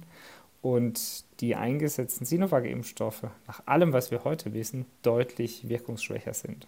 und 0.61 1.23
die 1.39 1.55
eingesetzten 1.55 2.25
Sinovac-Impfstoffe, 2.25 3.23
nach 3.47 3.65
allem, 3.65 3.93
was 3.93 4.11
wir 4.11 4.25
heute 4.25 4.53
wissen, 4.53 4.85
deutlich 5.03 5.69
wirkungsschwächer 5.69 6.33
sind. 6.33 6.67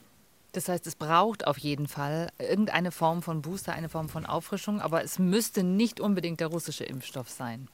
Das 0.54 0.68
heißt, 0.68 0.86
es 0.88 0.96
braucht 0.96 1.48
auf 1.48 1.58
jeden 1.58 1.88
Fall 1.88 2.30
irgendeine 2.38 2.92
Form 2.92 3.22
von 3.22 3.42
Booster, 3.42 3.74
eine 3.74 3.90
Form 3.90 4.10
von 4.10 4.26
Auffrischung, 4.26 4.82
aber 4.82 5.04
es 5.04 5.18
müsste 5.18 5.64
nicht 5.64 6.00
unbedingt 6.00 6.42
der 6.42 6.48
russische 6.48 6.84
Impfstoff 6.84 7.30
sein. 7.30 7.70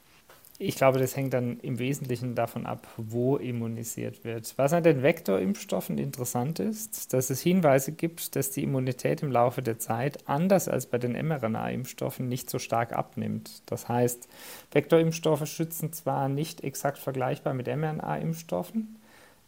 Ich 0.60 0.74
glaube, 0.74 0.98
das 0.98 1.16
hängt 1.16 1.34
dann 1.34 1.60
im 1.60 1.78
Wesentlichen 1.78 2.34
davon 2.34 2.66
ab, 2.66 2.88
wo 2.96 3.36
immunisiert 3.36 4.24
wird. 4.24 4.54
Was 4.56 4.72
an 4.72 4.82
den 4.82 5.04
Vektorimpfstoffen 5.04 5.98
interessant 5.98 6.58
ist, 6.58 7.12
dass 7.12 7.30
es 7.30 7.40
Hinweise 7.40 7.92
gibt, 7.92 8.34
dass 8.34 8.50
die 8.50 8.64
Immunität 8.64 9.22
im 9.22 9.30
Laufe 9.30 9.62
der 9.62 9.78
Zeit 9.78 10.28
anders 10.28 10.66
als 10.68 10.86
bei 10.86 10.98
den 10.98 11.12
mRNA-Impfstoffen 11.12 12.26
nicht 12.26 12.50
so 12.50 12.58
stark 12.58 12.92
abnimmt. 12.92 13.62
Das 13.66 13.88
heißt, 13.88 14.26
Vektorimpfstoffe 14.72 15.46
schützen 15.46 15.92
zwar 15.92 16.28
nicht 16.28 16.64
exakt 16.64 16.98
vergleichbar 16.98 17.54
mit 17.54 17.68
mRNA-Impfstoffen, 17.68 18.96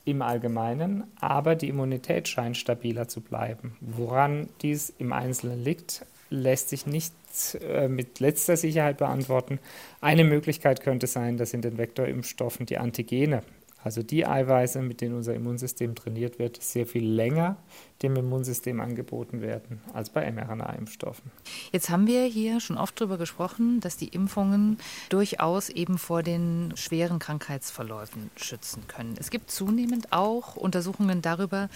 im 0.04 0.22
Allgemeinen, 0.22 1.04
aber 1.20 1.54
die 1.54 1.68
Immunität 1.68 2.28
scheint 2.28 2.56
stabiler 2.56 3.08
zu 3.08 3.20
bleiben. 3.20 3.76
Woran 3.80 4.48
dies 4.62 4.92
im 4.98 5.12
Einzelnen 5.12 5.62
liegt, 5.62 6.06
lässt 6.30 6.70
sich 6.70 6.86
nicht 6.86 7.12
äh, 7.60 7.88
mit 7.88 8.20
letzter 8.20 8.56
Sicherheit 8.56 8.98
beantworten. 8.98 9.58
Eine 10.00 10.24
Möglichkeit 10.24 10.80
könnte 10.80 11.06
sein, 11.06 11.36
dass 11.36 11.52
in 11.52 11.62
den 11.62 11.78
Vektorimpfstoffen 11.78 12.66
die 12.66 12.78
Antigene 12.78 13.42
also 13.82 14.02
die 14.02 14.26
Eiweiße, 14.26 14.82
mit 14.82 15.00
denen 15.00 15.14
unser 15.14 15.34
Immunsystem 15.34 15.94
trainiert 15.94 16.38
wird, 16.38 16.62
sehr 16.62 16.86
viel 16.86 17.04
länger 17.04 17.56
dem 18.02 18.16
Immunsystem 18.16 18.80
angeboten 18.80 19.42
werden 19.42 19.80
als 19.92 20.10
bei 20.10 20.30
mRNA-Impfstoffen. 20.30 21.30
Jetzt 21.70 21.90
haben 21.90 22.06
wir 22.06 22.24
hier 22.24 22.60
schon 22.60 22.78
oft 22.78 22.98
darüber 22.98 23.18
gesprochen, 23.18 23.80
dass 23.80 23.96
die 23.96 24.08
Impfungen 24.08 24.78
durchaus 25.10 25.68
eben 25.68 25.98
vor 25.98 26.22
den 26.22 26.72
schweren 26.76 27.18
Krankheitsverläufen 27.18 28.30
schützen 28.36 28.86
können. 28.88 29.16
Es 29.18 29.30
gibt 29.30 29.50
zunehmend 29.50 30.12
auch 30.12 30.56
Untersuchungen 30.56 31.20
darüber, 31.20 31.68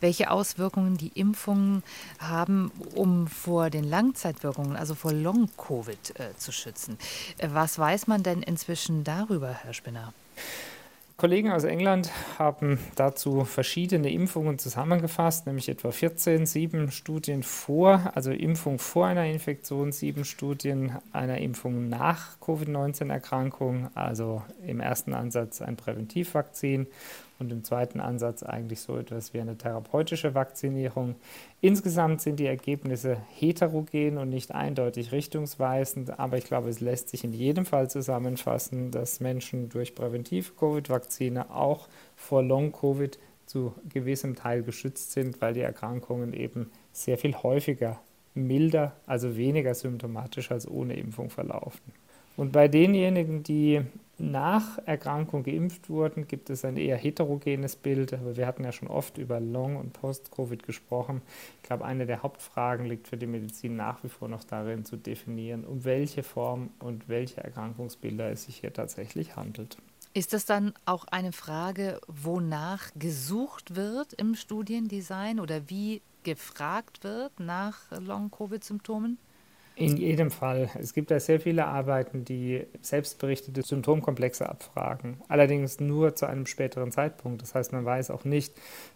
welche 0.00 0.30
Auswirkungen 0.30 0.96
die 0.96 1.12
Impfungen 1.14 1.82
haben, 2.18 2.70
um 2.94 3.26
vor 3.26 3.70
den 3.70 3.84
Langzeitwirkungen, 3.84 4.76
also 4.76 4.94
vor 4.94 5.12
Long-Covid 5.12 6.20
äh, 6.20 6.36
zu 6.36 6.52
schützen. 6.52 6.96
Äh, 7.38 7.48
was 7.52 7.78
weiß 7.78 8.06
man 8.06 8.22
denn 8.22 8.42
inzwischen 8.42 9.02
darüber, 9.04 9.52
Herr 9.52 9.74
Spinner? 9.74 10.12
Kollegen 11.22 11.52
aus 11.52 11.62
England 11.62 12.10
haben 12.36 12.80
dazu 12.96 13.44
verschiedene 13.44 14.10
Impfungen 14.10 14.58
zusammengefasst, 14.58 15.46
nämlich 15.46 15.68
etwa 15.68 15.92
14, 15.92 16.46
sieben 16.46 16.90
Studien 16.90 17.44
vor, 17.44 18.10
also 18.16 18.32
Impfung 18.32 18.80
vor 18.80 19.06
einer 19.06 19.26
Infektion, 19.26 19.92
sieben 19.92 20.24
Studien 20.24 20.96
einer 21.12 21.38
Impfung 21.38 21.88
nach 21.88 22.40
Covid-19-Erkrankung, 22.40 23.88
also 23.94 24.42
im 24.66 24.80
ersten 24.80 25.14
Ansatz 25.14 25.62
ein 25.62 25.76
Präventivvakzin 25.76 26.88
und 27.42 27.52
im 27.52 27.64
zweiten 27.64 28.00
Ansatz 28.00 28.42
eigentlich 28.42 28.80
so 28.80 28.96
etwas 28.96 29.34
wie 29.34 29.40
eine 29.40 29.58
therapeutische 29.58 30.34
Vakzinierung. 30.34 31.16
Insgesamt 31.60 32.22
sind 32.22 32.38
die 32.40 32.46
Ergebnisse 32.46 33.18
heterogen 33.38 34.16
und 34.16 34.30
nicht 34.30 34.52
eindeutig 34.52 35.12
richtungsweisend, 35.12 36.18
aber 36.18 36.38
ich 36.38 36.44
glaube, 36.44 36.70
es 36.70 36.80
lässt 36.80 37.10
sich 37.10 37.24
in 37.24 37.32
jedem 37.32 37.66
Fall 37.66 37.90
zusammenfassen, 37.90 38.90
dass 38.90 39.20
Menschen 39.20 39.68
durch 39.68 39.94
Präventiv-Covid-Vakzine 39.94 41.50
auch 41.50 41.88
vor 42.16 42.42
Long-Covid 42.42 43.18
zu 43.46 43.74
gewissem 43.88 44.36
Teil 44.36 44.62
geschützt 44.62 45.12
sind, 45.12 45.40
weil 45.40 45.52
die 45.52 45.60
Erkrankungen 45.60 46.32
eben 46.32 46.70
sehr 46.92 47.18
viel 47.18 47.34
häufiger 47.34 48.00
milder, 48.34 48.92
also 49.06 49.36
weniger 49.36 49.74
symptomatisch 49.74 50.50
als 50.50 50.66
ohne 50.66 50.94
Impfung 50.94 51.28
verlaufen. 51.28 51.92
Und 52.36 52.52
bei 52.52 52.68
denjenigen, 52.68 53.42
die 53.42 53.82
nach 54.18 54.78
Erkrankung 54.86 55.42
geimpft 55.42 55.90
wurden, 55.90 56.28
gibt 56.28 56.48
es 56.48 56.64
ein 56.64 56.76
eher 56.76 56.96
heterogenes 56.96 57.76
Bild. 57.76 58.12
Aber 58.12 58.36
wir 58.36 58.46
hatten 58.46 58.64
ja 58.64 58.72
schon 58.72 58.88
oft 58.88 59.18
über 59.18 59.40
Long- 59.40 59.76
und 59.76 59.92
Post-Covid 59.92 60.62
gesprochen. 60.62 61.22
Ich 61.60 61.68
glaube, 61.68 61.84
eine 61.84 62.06
der 62.06 62.22
Hauptfragen 62.22 62.86
liegt 62.86 63.08
für 63.08 63.16
die 63.16 63.26
Medizin 63.26 63.76
nach 63.76 64.02
wie 64.04 64.08
vor 64.08 64.28
noch 64.28 64.44
darin 64.44 64.84
zu 64.84 64.96
definieren, 64.96 65.64
um 65.64 65.84
welche 65.84 66.22
Form 66.22 66.70
und 66.78 67.08
welche 67.08 67.42
Erkrankungsbilder 67.42 68.30
es 68.30 68.44
sich 68.44 68.56
hier 68.56 68.72
tatsächlich 68.72 69.34
handelt. 69.36 69.76
Ist 70.14 70.34
das 70.34 70.44
dann 70.44 70.74
auch 70.84 71.06
eine 71.06 71.32
Frage, 71.32 71.98
wonach 72.06 72.90
gesucht 72.94 73.74
wird 73.74 74.12
im 74.12 74.34
Studiendesign 74.34 75.40
oder 75.40 75.68
wie 75.70 76.02
gefragt 76.22 77.02
wird 77.02 77.40
nach 77.40 77.90
Long-Covid-Symptomen? 77.90 79.18
In 79.74 79.96
jedem 79.96 80.30
Fall. 80.30 80.68
Es 80.78 80.92
gibt 80.92 81.10
da 81.10 81.18
sehr 81.18 81.40
viele 81.40 81.66
Arbeiten, 81.66 82.24
die 82.26 82.66
selbstberichtete 82.82 83.62
Symptomkomplexe 83.62 84.46
abfragen. 84.48 85.16
Allerdings 85.28 85.80
nur 85.80 86.14
zu 86.14 86.26
einem 86.26 86.44
späteren 86.46 86.92
Zeitpunkt. 86.92 87.40
Das 87.40 87.54
heißt, 87.54 87.72
man 87.72 87.84
weiß 87.84 88.10
auch 88.10 88.24
nicht, 88.24 88.52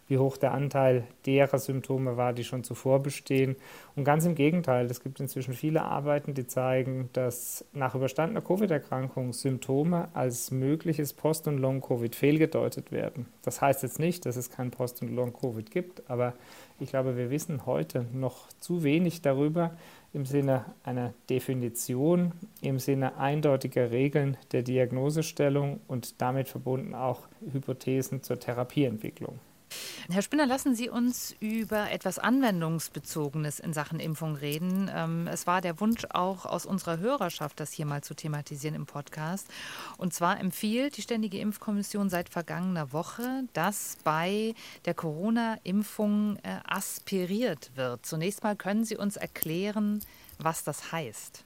wie 0.07 0.19
hoch 0.19 0.37
der 0.37 0.53
Anteil 0.53 1.03
derer 1.25 1.57
Symptome 1.57 2.15
war, 2.15 2.31
die 2.31 2.43
schon 2.43 2.63
zuvor 2.63 3.01
bestehen. 3.01 3.55
Und 3.95 4.03
ganz 4.03 4.25
im 4.25 4.35
Gegenteil, 4.35 4.85
es 4.85 5.01
gibt 5.01 5.19
inzwischen 5.19 5.53
viele 5.53 5.81
Arbeiten, 5.81 6.35
die 6.35 6.45
zeigen, 6.45 7.09
dass 7.13 7.65
nach 7.73 7.95
überstandener 7.95 8.41
Covid-Erkrankung 8.41 9.33
Symptome 9.33 10.09
als 10.13 10.51
mögliches 10.51 11.11
Post- 11.11 11.47
und 11.47 11.57
Long-Covid 11.57 12.15
fehlgedeutet 12.15 12.91
werden. 12.91 13.25
Das 13.43 13.61
heißt 13.61 13.83
jetzt 13.83 13.99
nicht, 13.99 14.25
dass 14.25 14.37
es 14.37 14.51
kein 14.51 14.71
Post- 14.71 15.01
und 15.01 15.13
Long-Covid 15.13 15.71
gibt, 15.71 16.09
aber 16.09 16.33
ich 16.79 16.89
glaube, 16.89 17.17
wir 17.17 17.31
wissen 17.31 17.65
heute 17.65 18.05
noch 18.13 18.47
zu 18.59 18.83
wenig 18.83 19.23
darüber, 19.23 19.71
im 20.17 20.25
Sinne 20.25 20.65
einer 20.81 21.13
Definition, 21.29 22.31
im 22.61 22.79
Sinne 22.79 23.17
eindeutiger 23.19 23.91
Regeln 23.91 24.35
der 24.51 24.63
Diagnosestellung 24.63 25.79
und 25.87 26.19
damit 26.23 26.49
verbunden 26.49 26.95
auch 26.95 27.27
Hypothesen 27.51 28.23
zur 28.23 28.39
Therapieentwicklung. 28.39 29.37
Herr 30.09 30.21
Spinner, 30.21 30.45
lassen 30.45 30.75
Sie 30.75 30.89
uns 30.89 31.35
über 31.39 31.91
etwas 31.91 32.19
Anwendungsbezogenes 32.19 33.59
in 33.59 33.73
Sachen 33.73 33.99
Impfung 33.99 34.35
reden. 34.35 34.89
Ähm, 34.93 35.27
es 35.27 35.47
war 35.47 35.61
der 35.61 35.79
Wunsch 35.79 36.05
auch 36.09 36.45
aus 36.45 36.65
unserer 36.65 36.99
Hörerschaft, 36.99 37.59
das 37.59 37.71
hier 37.71 37.85
mal 37.85 38.03
zu 38.03 38.13
thematisieren 38.13 38.75
im 38.75 38.85
Podcast. 38.85 39.47
Und 39.97 40.13
zwar 40.13 40.39
empfiehlt 40.39 40.97
die 40.97 41.01
Ständige 41.01 41.39
Impfkommission 41.39 42.09
seit 42.09 42.29
vergangener 42.29 42.93
Woche, 42.93 43.43
dass 43.53 43.97
bei 44.03 44.53
der 44.85 44.93
Corona-Impfung 44.93 46.37
äh, 46.37 46.59
aspiriert 46.65 47.71
wird. 47.75 48.05
Zunächst 48.05 48.43
mal 48.43 48.55
können 48.55 48.85
Sie 48.85 48.97
uns 48.97 49.17
erklären, 49.17 50.01
was 50.39 50.63
das 50.63 50.91
heißt. 50.91 51.43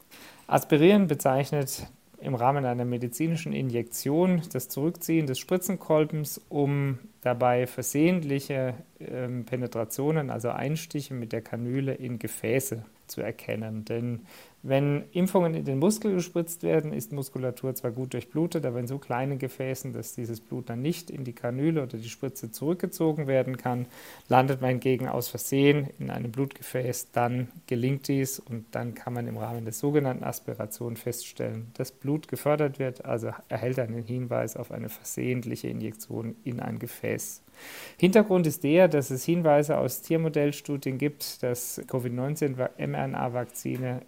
Aspirieren 0.47 1.07
bezeichnet 1.07 1.87
im 2.21 2.35
Rahmen 2.35 2.65
einer 2.65 2.85
medizinischen 2.85 3.53
Injektion 3.53 4.41
das 4.53 4.69
Zurückziehen 4.69 5.27
des 5.27 5.39
Spritzenkolbens, 5.39 6.41
um 6.49 6.99
dabei 7.21 7.67
versehentliche 7.67 8.75
äh, 8.99 9.27
Penetrationen, 9.43 10.29
also 10.29 10.49
Einstiche 10.49 11.13
mit 11.13 11.33
der 11.33 11.41
Kanüle 11.41 11.93
in 11.93 12.19
Gefäße 12.19 12.85
zu 13.07 13.21
erkennen. 13.21 13.85
Denn 13.85 14.21
wenn 14.63 15.05
Impfungen 15.11 15.55
in 15.55 15.65
den 15.65 15.79
Muskel 15.79 16.13
gespritzt 16.13 16.61
werden, 16.61 16.93
ist 16.93 17.11
Muskulatur 17.11 17.73
zwar 17.73 17.89
gut 17.89 18.13
durchblutet, 18.13 18.63
aber 18.63 18.79
in 18.79 18.85
so 18.85 18.99
kleinen 18.99 19.39
Gefäßen, 19.39 19.91
dass 19.91 20.13
dieses 20.13 20.39
Blut 20.39 20.69
dann 20.69 20.83
nicht 20.83 21.09
in 21.09 21.23
die 21.23 21.33
Kanüle 21.33 21.81
oder 21.81 21.97
die 21.97 22.09
Spritze 22.09 22.51
zurückgezogen 22.51 23.25
werden 23.25 23.57
kann, 23.57 23.87
landet 24.29 24.61
man 24.61 24.69
hingegen 24.69 25.07
aus 25.07 25.29
Versehen 25.29 25.89
in 25.97 26.11
einem 26.11 26.31
Blutgefäß, 26.31 27.09
dann 27.11 27.47
gelingt 27.65 28.07
dies 28.07 28.39
und 28.39 28.65
dann 28.71 28.93
kann 28.93 29.13
man 29.13 29.27
im 29.27 29.37
Rahmen 29.37 29.63
der 29.63 29.73
sogenannten 29.73 30.23
Aspiration 30.23 30.95
feststellen, 30.95 31.71
dass 31.73 31.91
Blut 31.91 32.27
gefördert 32.27 32.77
wird, 32.77 33.03
also 33.03 33.31
erhält 33.49 33.79
einen 33.79 34.03
Hinweis 34.03 34.55
auf 34.55 34.71
eine 34.71 34.89
versehentliche 34.89 35.69
Injektion 35.69 36.35
in 36.43 36.59
ein 36.59 36.77
Gefäß. 36.77 37.41
Hintergrund 37.97 38.45
ist 38.45 38.63
der, 38.63 38.87
dass 38.87 39.09
es 39.09 39.25
Hinweise 39.25 39.77
aus 39.77 40.01
Tiermodellstudien 40.01 40.99
gibt, 40.99 41.43
dass 41.43 41.81
Covid-19-mRNA-Vakzine 41.87 44.01
äh, 44.01 44.05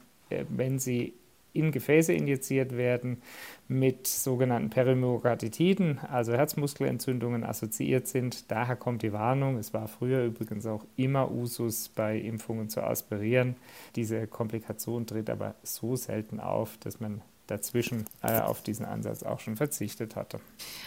wenn 0.50 0.80
sie 0.80 1.14
in 1.54 1.72
Gefäße 1.72 2.14
injiziert 2.14 2.76
werden, 2.76 3.22
mit 3.68 4.08
sogenannten 4.08 4.70
Perimyokarditiden, 4.70 6.00
also 6.00 6.34
Herzmuskelentzündungen, 6.34 7.44
assoziiert 7.44 8.08
sind. 8.08 8.52
Daher 8.52 8.76
kommt 8.76 9.04
die 9.04 9.14
Warnung. 9.14 9.58
Es 9.58 9.74
war 9.74 9.88
früher 9.88 10.26
übrigens 10.26 10.66
auch 10.66 10.86
immer 10.96 11.32
Usus, 11.32 11.90
bei 11.90 12.18
Impfungen 12.18 12.70
zu 12.70 12.84
aspirieren. 12.84 13.56
Diese 13.96 14.28
Komplikation 14.28 15.06
tritt 15.06 15.30
aber 15.30 15.56
so 15.64 15.96
selten 15.96 16.40
auf, 16.40 16.78
dass 16.78 17.00
man 17.00 17.22
dazwischen 17.48 18.06
äh, 18.22 18.40
auf 18.40 18.62
diesen 18.62 18.86
Ansatz 18.86 19.24
auch 19.24 19.40
schon 19.40 19.58
verzichtet 19.58 20.16
hatte. 20.16 20.40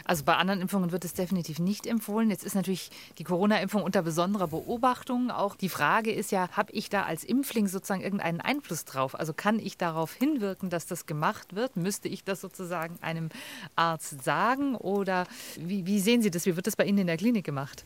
Also 0.05 0.25
bei 0.25 0.37
anderen 0.37 0.61
Impfungen 0.61 0.91
wird 0.91 1.05
es 1.05 1.13
definitiv 1.13 1.59
nicht 1.59 1.87
empfohlen. 1.87 2.31
Jetzt 2.31 2.45
ist 2.45 2.55
natürlich 2.55 2.91
die 3.19 3.25
Corona-Impfung 3.25 3.83
unter 3.83 4.03
besonderer 4.03 4.49
Beobachtung. 4.49 5.31
Auch 5.31 5.55
die 5.55 5.69
Frage 5.69 6.13
ist 6.13 6.33
ja, 6.33 6.49
habe 6.53 6.73
ich 6.73 6.89
da 6.89 7.03
als 7.03 7.25
Impfling 7.25 7.69
sozusagen 7.69 8.03
irgendeinen 8.03 8.41
Einfluss 8.41 8.85
drauf? 8.85 9.15
Also 9.15 9.35
kann 9.35 9.59
ich 9.59 9.77
darauf 9.77 10.15
hinwirken, 10.15 10.71
dass 10.71 10.87
das 10.87 11.07
gemacht 11.07 11.55
wird? 11.55 11.77
Müsste 11.77 12.09
ich 12.09 12.25
das 12.25 12.41
sozusagen 12.41 12.99
einem 13.03 13.29
Arzt 13.75 14.25
sagen? 14.25 14.77
Oder 14.77 15.27
wie, 15.59 15.87
wie 15.87 16.01
sehen 16.01 16.23
Sie 16.23 16.31
das? 16.31 16.47
Wie 16.47 16.57
wird 16.57 16.67
das 16.67 16.77
bei 16.77 16.85
Ihnen 16.85 16.99
in 16.99 17.07
der 17.07 17.19
Klinik 17.19 17.45
gemacht? 17.45 17.85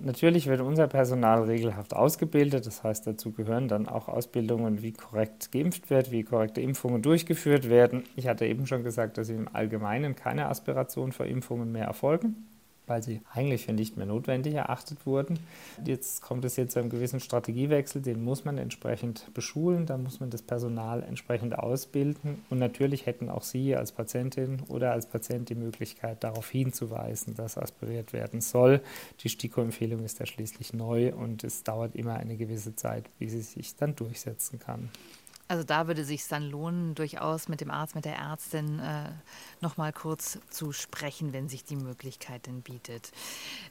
Natürlich 0.00 0.46
wird 0.48 0.60
unser 0.60 0.88
Personal 0.88 1.44
regelhaft 1.44 1.94
ausgebildet. 1.94 2.66
Das 2.66 2.82
heißt, 2.82 3.06
dazu 3.06 3.30
gehören 3.32 3.68
dann 3.68 3.86
auch 3.88 4.08
Ausbildungen, 4.08 4.82
wie 4.82 4.92
korrekt 4.92 5.52
geimpft 5.52 5.90
wird, 5.90 6.10
wie 6.10 6.24
korrekte 6.24 6.60
Impfungen 6.60 7.02
durchgeführt 7.02 7.68
werden. 7.68 8.04
Ich 8.16 8.26
hatte 8.26 8.46
eben 8.46 8.66
schon 8.66 8.82
gesagt, 8.82 9.18
dass 9.18 9.28
im 9.28 9.48
Allgemeinen 9.52 10.16
keine 10.16 10.48
Aspiration 10.48 11.12
für 11.12 11.26
Impfungen 11.26 11.70
mehr 11.70 11.86
erfolgen 11.86 12.46
weil 12.86 13.02
sie 13.02 13.20
eigentlich 13.32 13.64
für 13.64 13.72
nicht 13.72 13.96
mehr 13.96 14.06
notwendig 14.06 14.54
erachtet 14.54 15.06
wurden. 15.06 15.38
Jetzt 15.84 16.22
kommt 16.22 16.44
es 16.44 16.56
jetzt 16.56 16.72
zu 16.72 16.80
einem 16.80 16.90
gewissen 16.90 17.20
Strategiewechsel, 17.20 18.02
den 18.02 18.22
muss 18.22 18.44
man 18.44 18.58
entsprechend 18.58 19.32
beschulen, 19.34 19.86
da 19.86 19.96
muss 19.96 20.20
man 20.20 20.30
das 20.30 20.42
Personal 20.42 21.02
entsprechend 21.02 21.58
ausbilden 21.58 22.42
und 22.50 22.58
natürlich 22.58 23.06
hätten 23.06 23.28
auch 23.28 23.42
Sie 23.42 23.74
als 23.76 23.92
Patientin 23.92 24.62
oder 24.68 24.92
als 24.92 25.06
Patient 25.06 25.48
die 25.48 25.54
Möglichkeit, 25.54 26.24
darauf 26.24 26.50
hinzuweisen, 26.50 27.34
dass 27.34 27.58
aspiriert 27.58 28.12
werden 28.12 28.40
soll. 28.40 28.80
Die 29.20 29.28
STIKO-Empfehlung 29.28 30.04
ist 30.04 30.18
ja 30.18 30.26
schließlich 30.26 30.72
neu 30.72 31.14
und 31.14 31.44
es 31.44 31.62
dauert 31.62 31.94
immer 31.94 32.14
eine 32.16 32.36
gewisse 32.36 32.74
Zeit, 32.74 33.04
bis 33.18 33.32
sie 33.32 33.42
sich 33.42 33.76
dann 33.76 33.94
durchsetzen 33.96 34.58
kann. 34.58 34.90
Also 35.52 35.64
da 35.64 35.86
würde 35.86 36.02
sich 36.02 36.26
dann 36.28 36.50
lohnen, 36.50 36.94
durchaus 36.94 37.46
mit 37.46 37.60
dem 37.60 37.70
Arzt, 37.70 37.94
mit 37.94 38.06
der 38.06 38.16
Ärztin 38.16 38.78
äh, 38.78 39.10
noch 39.60 39.76
mal 39.76 39.92
kurz 39.92 40.38
zu 40.48 40.72
sprechen, 40.72 41.34
wenn 41.34 41.50
sich 41.50 41.62
die 41.62 41.76
Möglichkeit 41.76 42.46
denn 42.46 42.62
bietet. 42.62 43.12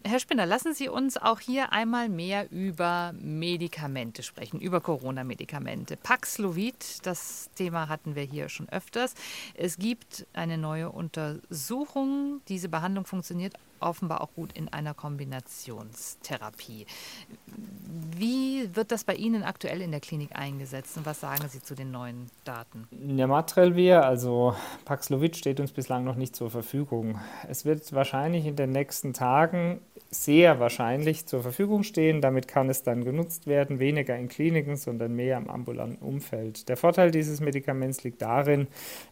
Herr 0.04 0.20
Spinner, 0.20 0.46
lassen 0.46 0.76
Sie 0.76 0.90
uns 0.90 1.18
auch 1.18 1.40
hier 1.40 1.72
einmal 1.72 2.08
mehr 2.08 2.52
über 2.52 3.16
Medikamente 3.20 4.22
sprechen, 4.22 4.60
über 4.60 4.80
Corona-Medikamente. 4.80 5.98
Paxlovid, 5.98 7.00
das 7.02 7.50
Thema 7.56 7.90
hatten 7.90 8.14
wir 8.14 8.26
hier 8.26 8.48
schon 8.48 8.70
öfters. 8.70 9.16
Es 9.56 9.80
gibt 9.80 10.28
eine 10.34 10.60
neue 10.60 10.92
Untersuchung. 10.92 12.42
Diese 12.48 12.70
Behandlung 12.70 13.08
funktioniert 13.08 13.56
offenbar 13.82 14.22
auch 14.22 14.34
gut 14.34 14.54
in 14.54 14.70
einer 14.70 14.94
Kombinationstherapie. 14.94 16.86
Wie 18.18 18.76
wird 18.76 18.92
das 18.92 19.04
bei 19.04 19.16
Ihnen 19.16 19.44
aktuell 19.44 19.82
in 19.82 19.92
der 19.92 20.00
Klinik 20.00 20.30
eingesetzt 20.34 20.98
und 20.98 21.06
was 21.06 21.20
sagen 21.20 21.48
Sie 21.50 21.62
zu 21.62 21.76
den 21.76 21.92
neuen 21.92 22.30
Daten? 22.44 22.88
Nirmatrelvir, 22.92 24.06
also 24.06 24.56
Paxlovid, 24.86 25.36
steht 25.36 25.60
uns 25.60 25.72
bislang 25.72 26.04
noch 26.04 26.16
nicht 26.16 26.36
zur 26.36 26.50
Verfügung. 26.50 27.20
Es 27.48 27.66
wird 27.66 27.92
wahrscheinlich 27.94 28.46
in 28.46 28.56
den 28.56 28.72
nächsten 28.72 29.14
Tagen 29.14 29.82
sehr 30.14 30.60
wahrscheinlich 30.60 31.26
zur 31.26 31.42
Verfügung 31.42 31.84
stehen. 31.84 32.20
Damit 32.20 32.50
kann 32.50 32.70
es 32.70 32.84
dann 32.84 33.06
genutzt 33.06 33.48
werden, 33.48 33.80
weniger 33.80 34.18
in 34.18 34.28
Kliniken, 34.28 34.76
sondern 34.76 35.16
mehr 35.16 35.38
im 35.38 35.50
ambulanten 35.50 36.06
Umfeld. 36.06 36.68
Der 36.68 36.76
Vorteil 36.76 37.12
dieses 37.12 37.40
Medikaments 37.40 38.04
liegt 38.04 38.22
darin, 38.22 38.68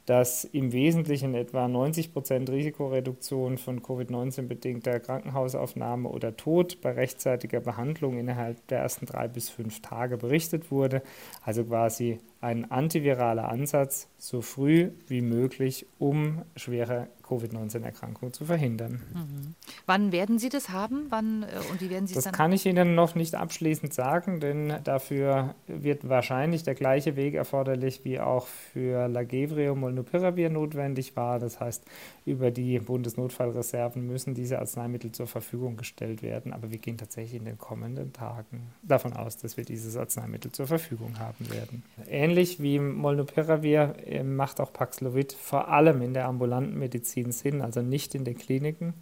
dass 0.05 0.43
im 0.43 0.73
Wesentlichen 0.73 1.35
etwa 1.35 1.69
90 1.69 2.11
Prozent 2.11 2.49
Risikoreduktion 2.49 3.57
von 3.57 3.81
Covid-19 3.81 4.47
bedingter 4.47 4.99
Krankenhausaufnahme 4.99 6.09
oder 6.09 6.35
Tod 6.35 6.81
bei 6.81 6.91
rechtzeitiger 6.91 7.61
Behandlung 7.61 8.17
innerhalb 8.19 8.67
der 8.67 8.79
ersten 8.79 9.05
drei 9.05 9.29
bis 9.29 9.49
fünf 9.49 9.81
Tage 9.81 10.17
berichtet 10.17 10.69
wurde. 10.69 11.01
Also 11.45 11.63
quasi 11.63 12.19
ein 12.41 12.69
antiviraler 12.71 13.47
Ansatz 13.47 14.09
so 14.17 14.41
früh 14.41 14.91
wie 15.07 15.21
möglich, 15.21 15.85
um 15.97 16.41
schwere 16.57 17.07
Covid-19-Erkrankung 17.29 18.33
zu 18.33 18.45
verhindern. 18.45 19.01
Mhm. 19.13 19.55
Wann 19.85 20.11
werden 20.11 20.39
Sie 20.39 20.49
das 20.49 20.69
haben? 20.69 21.05
Wann, 21.09 21.43
äh, 21.43 21.47
und 21.71 21.79
wie 21.79 21.89
werden 21.89 22.07
Sie 22.07 22.15
das 22.15 22.23
dann? 22.23 22.33
kann 22.33 22.51
ich 22.51 22.65
Ihnen 22.65 22.95
noch 22.95 23.15
nicht 23.15 23.35
abschließend 23.35 23.93
sagen, 23.93 24.39
denn 24.39 24.73
dafür 24.83 25.53
wird 25.67 26.09
wahrscheinlich 26.09 26.63
der 26.63 26.75
gleiche 26.75 27.15
Weg 27.15 27.35
erforderlich, 27.35 28.03
wie 28.03 28.19
auch 28.19 28.47
für 28.47 29.07
Lagevrio 29.07 29.75
Molnupiravir 29.75 30.49
notwendig 30.49 31.15
war. 31.15 31.39
Das 31.39 31.59
heißt, 31.59 31.85
über 32.25 32.51
die 32.51 32.79
Bundesnotfallreserven 32.79 34.05
müssen 34.05 34.33
diese 34.33 34.59
Arzneimittel 34.59 35.11
zur 35.11 35.27
Verfügung 35.27 35.77
gestellt 35.77 36.23
werden. 36.23 36.53
Aber 36.53 36.71
wir 36.71 36.79
gehen 36.79 36.97
tatsächlich 36.97 37.39
in 37.39 37.45
den 37.45 37.57
kommenden 37.57 38.13
Tagen 38.13 38.67
davon 38.81 39.13
aus, 39.13 39.37
dass 39.37 39.57
wir 39.57 39.65
dieses 39.65 39.95
Arzneimittel 39.97 40.51
zur 40.51 40.67
Verfügung 40.67 41.19
haben 41.19 41.49
werden. 41.51 41.83
Ähnlich 42.07 42.61
wie 42.61 42.79
Molnupiravir 42.79 43.95
äh, 44.05 44.23
macht 44.23 44.59
auch 44.59 44.73
Paxlovid 44.73 45.33
vor 45.33 45.67
allem 45.69 46.01
in 46.01 46.13
der 46.13 46.25
ambulanten 46.27 46.77
Medizin 46.77 47.18
Medizin 47.19 47.31
sind, 47.31 47.61
also 47.61 47.81
nicht 47.81 48.15
in 48.15 48.23
den 48.23 48.37
Kliniken. 48.37 48.93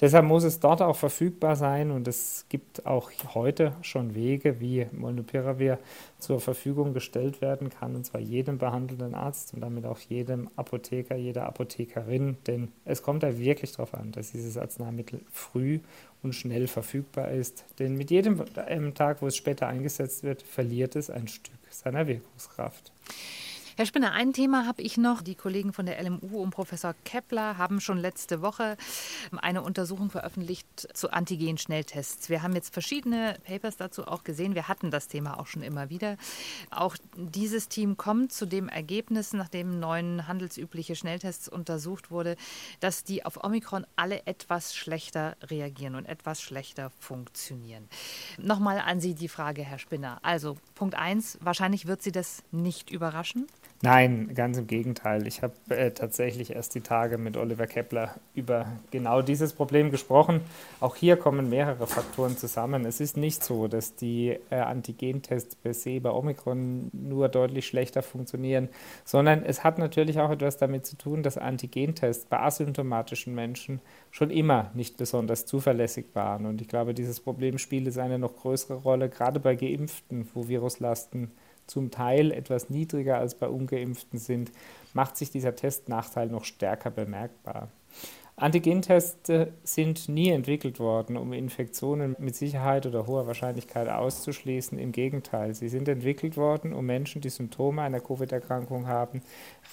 Deshalb 0.00 0.24
muss 0.24 0.44
es 0.44 0.60
dort 0.60 0.82
auch 0.82 0.96
verfügbar 0.96 1.56
sein 1.56 1.90
und 1.90 2.08
es 2.08 2.46
gibt 2.48 2.86
auch 2.86 3.10
heute 3.34 3.74
schon 3.82 4.14
Wege, 4.14 4.60
wie 4.60 4.86
Molnupiravir 4.92 5.78
zur 6.18 6.40
Verfügung 6.40 6.94
gestellt 6.94 7.40
werden 7.40 7.70
kann, 7.70 7.94
und 7.94 8.04
zwar 8.04 8.20
jedem 8.20 8.58
behandelnden 8.58 9.14
Arzt 9.14 9.54
und 9.54 9.60
damit 9.60 9.84
auch 9.84 9.98
jedem 9.98 10.48
Apotheker, 10.56 11.16
jeder 11.16 11.46
Apothekerin, 11.46 12.36
denn 12.46 12.68
es 12.84 13.02
kommt 13.02 13.22
da 13.22 13.38
wirklich 13.38 13.72
darauf 13.72 13.94
an, 13.94 14.12
dass 14.12 14.32
dieses 14.32 14.56
Arzneimittel 14.56 15.20
früh 15.30 15.80
und 16.22 16.34
schnell 16.34 16.66
verfügbar 16.66 17.30
ist, 17.30 17.64
denn 17.78 17.96
mit 17.96 18.10
jedem 18.10 18.42
Tag, 18.94 19.22
wo 19.22 19.26
es 19.26 19.36
später 19.36 19.66
eingesetzt 19.68 20.22
wird, 20.22 20.42
verliert 20.42 20.96
es 20.96 21.10
ein 21.10 21.28
Stück 21.28 21.54
seiner 21.70 22.06
Wirkungskraft. 22.06 22.92
Herr 23.78 23.86
Spinner, 23.86 24.10
ein 24.10 24.32
Thema 24.32 24.66
habe 24.66 24.82
ich 24.82 24.96
noch. 24.96 25.22
Die 25.22 25.36
Kollegen 25.36 25.72
von 25.72 25.86
der 25.86 26.02
LMU 26.02 26.42
und 26.42 26.50
Professor 26.50 26.96
Kepler 27.04 27.58
haben 27.58 27.80
schon 27.80 27.96
letzte 27.96 28.42
Woche 28.42 28.76
eine 29.36 29.62
Untersuchung 29.62 30.10
veröffentlicht 30.10 30.66
zu 30.94 31.12
Antigen-Schnelltests. 31.12 32.28
Wir 32.28 32.42
haben 32.42 32.56
jetzt 32.56 32.72
verschiedene 32.72 33.36
Papers 33.46 33.76
dazu 33.76 34.08
auch 34.08 34.24
gesehen. 34.24 34.56
Wir 34.56 34.66
hatten 34.66 34.90
das 34.90 35.06
Thema 35.06 35.38
auch 35.38 35.46
schon 35.46 35.62
immer 35.62 35.90
wieder. 35.90 36.16
Auch 36.70 36.96
dieses 37.14 37.68
Team 37.68 37.96
kommt 37.96 38.32
zu 38.32 38.46
dem 38.46 38.68
Ergebnis, 38.68 39.32
nachdem 39.32 39.78
neun 39.78 40.26
handelsübliche 40.26 40.96
Schnelltests 40.96 41.48
untersucht 41.48 42.10
wurde, 42.10 42.34
dass 42.80 43.04
die 43.04 43.24
auf 43.24 43.44
Omikron 43.44 43.86
alle 43.94 44.26
etwas 44.26 44.74
schlechter 44.74 45.36
reagieren 45.40 45.94
und 45.94 46.06
etwas 46.06 46.42
schlechter 46.42 46.90
funktionieren. 46.98 47.88
Nochmal 48.38 48.80
an 48.80 48.98
Sie 48.98 49.14
die 49.14 49.28
Frage, 49.28 49.62
Herr 49.62 49.78
Spinner. 49.78 50.18
Also 50.22 50.56
Punkt 50.74 50.96
1, 50.96 51.38
wahrscheinlich 51.42 51.86
wird 51.86 52.02
Sie 52.02 52.10
das 52.10 52.42
nicht 52.50 52.90
überraschen. 52.90 53.46
Nein, 53.80 54.32
ganz 54.34 54.58
im 54.58 54.66
Gegenteil. 54.66 55.28
Ich 55.28 55.42
habe 55.42 55.54
äh, 55.68 55.92
tatsächlich 55.92 56.56
erst 56.56 56.74
die 56.74 56.80
Tage 56.80 57.16
mit 57.16 57.36
Oliver 57.36 57.68
Kepler 57.68 58.16
über 58.34 58.66
genau 58.90 59.22
dieses 59.22 59.52
Problem 59.52 59.92
gesprochen. 59.92 60.40
Auch 60.80 60.96
hier 60.96 61.16
kommen 61.16 61.48
mehrere 61.48 61.86
Faktoren 61.86 62.36
zusammen. 62.36 62.84
Es 62.84 62.98
ist 62.98 63.16
nicht 63.16 63.44
so, 63.44 63.68
dass 63.68 63.94
die 63.94 64.36
äh, 64.50 64.56
Antigentests 64.56 65.54
per 65.54 65.74
se 65.74 66.00
bei 66.00 66.10
Omikron 66.10 66.90
nur 66.92 67.28
deutlich 67.28 67.68
schlechter 67.68 68.02
funktionieren, 68.02 68.68
sondern 69.04 69.44
es 69.44 69.62
hat 69.62 69.78
natürlich 69.78 70.18
auch 70.18 70.30
etwas 70.30 70.56
damit 70.56 70.84
zu 70.84 70.96
tun, 70.96 71.22
dass 71.22 71.38
Antigentests 71.38 72.24
bei 72.24 72.40
asymptomatischen 72.40 73.32
Menschen 73.32 73.80
schon 74.10 74.30
immer 74.30 74.72
nicht 74.74 74.96
besonders 74.96 75.46
zuverlässig 75.46 76.06
waren. 76.14 76.46
Und 76.46 76.60
ich 76.60 76.66
glaube, 76.66 76.94
dieses 76.94 77.20
Problem 77.20 77.58
spielt 77.58 77.96
eine 77.96 78.18
noch 78.18 78.34
größere 78.34 78.74
Rolle, 78.74 79.08
gerade 79.08 79.38
bei 79.38 79.54
Geimpften, 79.54 80.28
wo 80.34 80.48
Viruslasten 80.48 81.30
zum 81.68 81.90
Teil 81.90 82.32
etwas 82.32 82.70
niedriger 82.70 83.18
als 83.18 83.36
bei 83.36 83.48
ungeimpften 83.48 84.18
sind, 84.18 84.50
macht 84.94 85.16
sich 85.16 85.30
dieser 85.30 85.54
Testnachteil 85.54 86.28
noch 86.28 86.44
stärker 86.44 86.90
bemerkbar. 86.90 87.68
Antigentests 88.40 89.32
sind 89.64 90.08
nie 90.08 90.30
entwickelt 90.30 90.78
worden, 90.78 91.16
um 91.16 91.32
Infektionen 91.32 92.14
mit 92.20 92.36
Sicherheit 92.36 92.86
oder 92.86 93.08
hoher 93.08 93.26
Wahrscheinlichkeit 93.26 93.88
auszuschließen. 93.88 94.78
Im 94.78 94.92
Gegenteil, 94.92 95.54
sie 95.54 95.68
sind 95.68 95.88
entwickelt 95.88 96.36
worden, 96.36 96.72
um 96.72 96.86
Menschen, 96.86 97.20
die 97.20 97.30
Symptome 97.30 97.82
einer 97.82 97.98
Covid-Erkrankung 97.98 98.86
haben, 98.86 99.22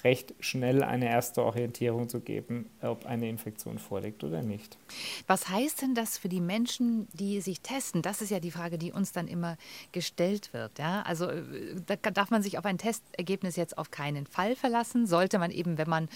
recht 0.04 0.34
schnell 0.40 0.82
eine 0.82 1.08
erste 1.08 1.42
Orientierung 1.42 2.08
zu 2.08 2.20
geben, 2.20 2.68
ob 2.82 3.06
eine 3.06 3.28
Infektion 3.28 3.78
vorliegt 3.78 4.24
oder 4.24 4.42
nicht. 4.42 4.78
Was 5.26 5.48
heißt 5.48 5.82
denn 5.82 5.94
das 5.94 6.18
für 6.18 6.28
die 6.28 6.40
Menschen, 6.40 7.08
die 7.12 7.40
sich 7.40 7.60
testen? 7.60 8.02
Das 8.02 8.20
ist 8.20 8.30
ja 8.30 8.40
die 8.40 8.50
Frage, 8.50 8.78
die 8.78 8.92
uns 8.92 9.12
dann 9.12 9.28
immer 9.28 9.56
gestellt 9.92 10.52
wird. 10.52 10.78
Ja? 10.78 11.02
Also 11.02 11.28
äh, 11.28 11.42
da 11.86 11.96
darf 11.96 12.30
man 12.30 12.42
sich 12.42 12.58
auf 12.58 12.64
ein 12.64 12.78
Testergebnis 12.78 13.56
jetzt 13.56 13.78
auf 13.78 13.90
keinen 13.90 14.26
Fall 14.26 14.56
verlassen. 14.56 15.06
Sollte 15.06 15.38
man 15.38 15.50
eben, 15.50 15.78
wenn 15.78 15.88
man 15.88 16.08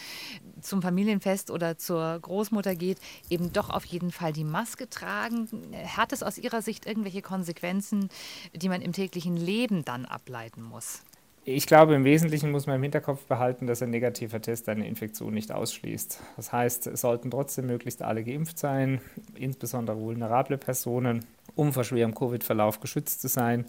zum 0.61 0.83
Familienfest 0.83 1.51
oder 1.51 1.79
zur 1.79 2.19
Groß 2.21 2.40
Großmutter 2.51 2.75
geht, 2.75 2.99
eben 3.29 3.53
doch 3.53 3.71
auf 3.71 3.85
jeden 3.85 4.11
Fall 4.11 4.33
die 4.33 4.45
Maske 4.45 4.88
tragen. 4.88 5.49
Hat 5.97 6.12
es 6.12 6.23
aus 6.23 6.38
Ihrer 6.38 6.62
Sicht 6.62 6.87
irgendwelche 6.87 7.23
Konsequenzen, 7.23 8.09
die 8.55 8.69
man 8.69 8.81
im 8.81 8.93
täglichen 8.93 9.37
Leben 9.37 9.85
dann 9.85 10.07
ableiten 10.07 10.62
muss? 10.62 11.03
Ich 11.44 11.66
glaube, 11.66 11.94
im 11.94 12.05
Wesentlichen 12.05 12.50
muss 12.50 12.66
man 12.66 12.76
im 12.76 12.83
Hinterkopf 12.83 13.24
behalten, 13.24 13.66
dass 13.66 13.81
ein 13.81 13.88
negativer 13.88 14.42
Test 14.42 14.68
eine 14.68 14.87
Infektion 14.87 15.33
nicht 15.33 15.53
ausschließt. 15.53 16.20
Das 16.37 16.53
heißt, 16.53 16.87
es 16.88 17.00
sollten 17.00 17.31
trotzdem 17.31 17.66
möglichst 17.66 18.03
alle 18.03 18.22
geimpft 18.22 18.59
sein, 18.59 19.00
insbesondere 19.35 19.98
vulnerable 19.98 20.59
Personen, 20.59 21.24
um 21.55 21.72
vor 21.72 21.85
schwerem 21.85 22.14
Covid-Verlauf 22.14 22.81
geschützt 22.81 23.22
zu 23.22 23.29
sein. 23.29 23.64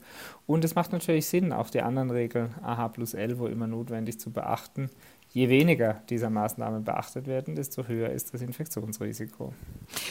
Und 0.46 0.66
es 0.66 0.76
macht 0.76 0.92
natürlich 0.92 1.28
Sinn, 1.28 1.54
auch 1.54 1.70
die 1.70 1.82
anderen 1.82 2.12
Regeln 2.12 2.54
AH 2.62 2.90
plus 2.90 3.14
L, 3.14 3.40
wo 3.40 3.48
immer 3.48 3.68
notwendig, 3.68 4.20
zu 4.20 4.34
beachten 4.34 4.90
je 5.34 5.48
weniger 5.50 6.02
dieser 6.10 6.30
Maßnahmen 6.30 6.84
beachtet 6.84 7.26
werden, 7.26 7.56
desto 7.56 7.88
höher 7.88 8.10
ist 8.10 8.34
das 8.34 8.42
Infektionsrisiko. 8.42 9.54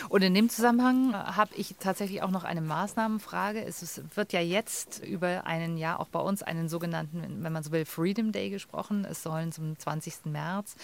Und 0.08 0.22
in 0.22 0.34
dem 0.34 0.48
Zusammenhang 0.48 1.14
habe 1.14 1.50
ich 1.56 1.76
tatsächlich 1.78 2.22
auch 2.22 2.30
noch 2.30 2.44
eine 2.44 2.62
Maßnahmenfrage. 2.62 3.62
Es 3.62 4.02
wird 4.14 4.32
ja 4.32 4.40
jetzt 4.40 5.04
über 5.04 5.46
einen 5.46 5.76
Jahr 5.76 6.00
auch 6.00 6.08
bei 6.08 6.20
uns 6.20 6.42
einen 6.42 6.68
sogenannten, 6.68 7.42
wenn 7.42 7.52
man 7.52 7.62
so 7.62 7.70
will, 7.70 7.84
Freedom 7.84 8.32
Day 8.32 8.48
gesprochen. 8.50 9.06
Es 9.08 9.22
sollen 9.22 9.52
zum 9.52 9.78
20. 9.78 10.26
März 10.26 10.76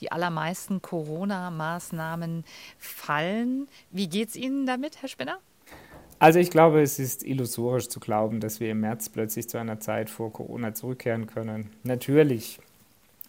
die 0.00 0.10
allermeisten 0.10 0.82
Corona-Maßnahmen 0.82 2.44
fallen. 2.78 3.68
Wie 3.90 4.08
geht 4.08 4.30
es 4.30 4.36
Ihnen 4.36 4.66
damit, 4.66 5.02
Herr 5.02 5.08
Spinner? 5.08 5.38
Also 6.18 6.38
ich 6.38 6.50
glaube, 6.50 6.80
es 6.80 6.98
ist 6.98 7.22
illusorisch 7.24 7.88
zu 7.88 8.00
glauben, 8.00 8.40
dass 8.40 8.58
wir 8.58 8.70
im 8.70 8.80
März 8.80 9.08
plötzlich 9.08 9.48
zu 9.48 9.58
einer 9.58 9.78
Zeit 9.80 10.10
vor 10.10 10.32
Corona 10.32 10.72
zurückkehren 10.74 11.26
können. 11.26 11.70
Natürlich 11.82 12.60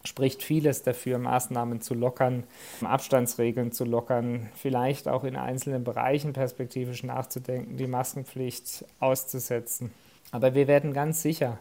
spricht 0.06 0.44
vieles 0.44 0.84
dafür, 0.84 1.18
Maßnahmen 1.18 1.82
zu 1.82 1.94
lockern, 1.94 2.44
Abstandsregeln 2.82 3.72
zu 3.72 3.86
lockern, 3.86 4.50
vielleicht 4.56 5.08
auch 5.08 5.24
in 5.24 5.36
einzelnen 5.36 5.84
Bereichen 5.84 6.34
perspektivisch 6.34 7.04
nachzudenken, 7.04 7.78
die 7.78 7.88
Maskenpflicht 7.88 8.86
auszusetzen. 9.00 9.92
Aber 10.32 10.54
wir 10.54 10.68
werden 10.68 10.94
ganz 10.94 11.22
sicher 11.22 11.60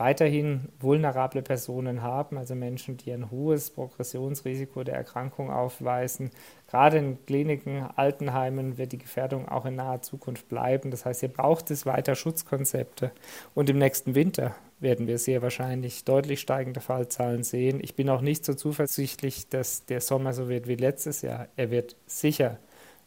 weiterhin 0.00 0.70
vulnerable 0.80 1.42
Personen 1.42 2.02
haben, 2.02 2.38
also 2.38 2.54
Menschen, 2.54 2.96
die 2.96 3.12
ein 3.12 3.30
hohes 3.30 3.68
Progressionsrisiko 3.68 4.82
der 4.82 4.94
Erkrankung 4.94 5.50
aufweisen. 5.50 6.30
Gerade 6.70 6.96
in 6.96 7.26
Kliniken, 7.26 7.86
Altenheimen 7.96 8.78
wird 8.78 8.92
die 8.92 8.98
Gefährdung 8.98 9.46
auch 9.46 9.66
in 9.66 9.76
naher 9.76 10.00
Zukunft 10.00 10.48
bleiben. 10.48 10.90
Das 10.90 11.04
heißt, 11.04 11.20
hier 11.20 11.28
braucht 11.28 11.70
es 11.70 11.84
weiter 11.84 12.14
Schutzkonzepte. 12.14 13.10
Und 13.54 13.68
im 13.68 13.76
nächsten 13.76 14.14
Winter 14.14 14.54
werden 14.80 15.06
wir 15.06 15.18
sehr 15.18 15.42
wahrscheinlich 15.42 16.04
deutlich 16.04 16.40
steigende 16.40 16.80
Fallzahlen 16.80 17.42
sehen. 17.42 17.80
Ich 17.82 17.94
bin 17.94 18.08
auch 18.08 18.22
nicht 18.22 18.44
so 18.44 18.54
zuversichtlich, 18.54 19.48
dass 19.48 19.84
der 19.84 20.00
Sommer 20.00 20.32
so 20.32 20.48
wird 20.48 20.66
wie 20.66 20.76
letztes 20.76 21.22
Jahr. 21.22 21.48
Er 21.56 21.70
wird 21.70 21.96
sicher 22.06 22.58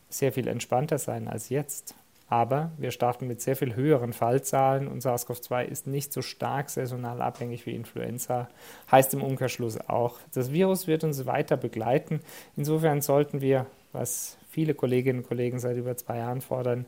sehr 0.09 0.31
viel 0.31 0.47
entspannter 0.47 0.99
sein 0.99 1.27
als 1.27 1.49
jetzt. 1.49 1.95
Aber 2.29 2.71
wir 2.77 2.91
starten 2.91 3.27
mit 3.27 3.41
sehr 3.41 3.55
viel 3.55 3.75
höheren 3.75 4.13
Fallzahlen 4.13 4.87
und 4.87 5.03
SARS-CoV-2 5.03 5.65
ist 5.65 5.87
nicht 5.87 6.13
so 6.13 6.21
stark 6.21 6.69
saisonal 6.69 7.21
abhängig 7.21 7.65
wie 7.65 7.75
Influenza. 7.75 8.49
Heißt 8.91 9.13
im 9.13 9.21
Umkehrschluss 9.21 9.77
auch, 9.87 10.17
das 10.33 10.51
Virus 10.51 10.87
wird 10.87 11.03
uns 11.03 11.25
weiter 11.25 11.57
begleiten. 11.57 12.21
Insofern 12.55 13.01
sollten 13.01 13.41
wir, 13.41 13.67
was 13.91 14.37
viele 14.49 14.73
Kolleginnen 14.73 15.19
und 15.19 15.27
Kollegen 15.27 15.59
seit 15.59 15.77
über 15.77 15.95
zwei 15.95 16.17
Jahren 16.17 16.41
fordern, 16.41 16.85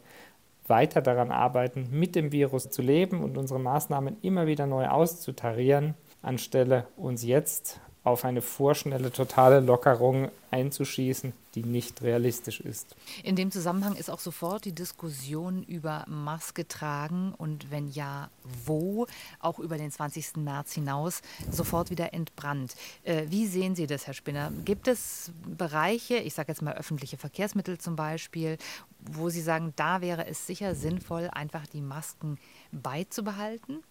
weiter 0.68 1.02
daran 1.02 1.32
arbeiten, 1.32 1.88
mit 1.92 2.16
dem 2.16 2.32
Virus 2.32 2.70
zu 2.70 2.82
leben 2.82 3.24
und 3.24 3.38
unsere 3.38 3.60
Maßnahmen 3.60 4.18
immer 4.22 4.48
wieder 4.48 4.66
neu 4.66 4.88
auszutarieren, 4.88 5.96
anstelle 6.22 6.88
uns 6.98 7.24
jetzt 7.24 7.80
auf 8.06 8.24
eine 8.24 8.42
vorschnelle 8.42 9.12
totale 9.12 9.60
Lockerung 9.60 10.30
einzuschießen, 10.52 11.34
die 11.56 11.64
nicht 11.64 12.04
realistisch 12.04 12.62
ist. 12.62 12.96
In 13.24 13.36
dem 13.36 13.50
Zusammenhang 13.50 13.96
ist 13.96 14.12
auch 14.12 14.20
sofort 14.20 14.64
die 14.64 14.74
Diskussion 14.74 15.64
über 15.64 16.06
Maske 16.08 16.68
tragen 16.68 17.34
und 17.36 17.72
wenn 17.72 17.90
ja, 17.90 18.30
wo, 18.66 19.08
auch 19.40 19.58
über 19.58 19.78
den 19.78 19.92
20. 19.92 20.38
März 20.38 20.74
hinaus, 20.74 21.22
sofort 21.52 21.90
wieder 21.90 22.14
entbrannt. 22.14 22.76
Äh, 23.04 23.24
wie 23.30 23.48
sehen 23.48 23.76
Sie 23.76 23.88
das, 23.88 24.06
Herr 24.06 24.14
Spinner? 24.14 24.52
Gibt 24.64 24.88
es 24.88 25.32
Bereiche, 25.46 26.18
ich 26.18 26.36
sage 26.36 26.52
jetzt 26.52 26.62
mal 26.62 26.76
öffentliche 26.76 27.18
Verkehrsmittel 27.18 27.80
zum 27.80 27.96
Beispiel, 27.96 28.60
wo 29.00 29.30
Sie 29.30 29.42
sagen, 29.42 29.74
da 29.76 30.02
wäre 30.02 30.28
es 30.28 30.46
sicher 30.46 30.76
sinnvoll, 30.76 31.30
einfach 31.32 31.66
die 31.66 31.82
Masken 31.82 32.38
beizubehalten? 32.72 33.84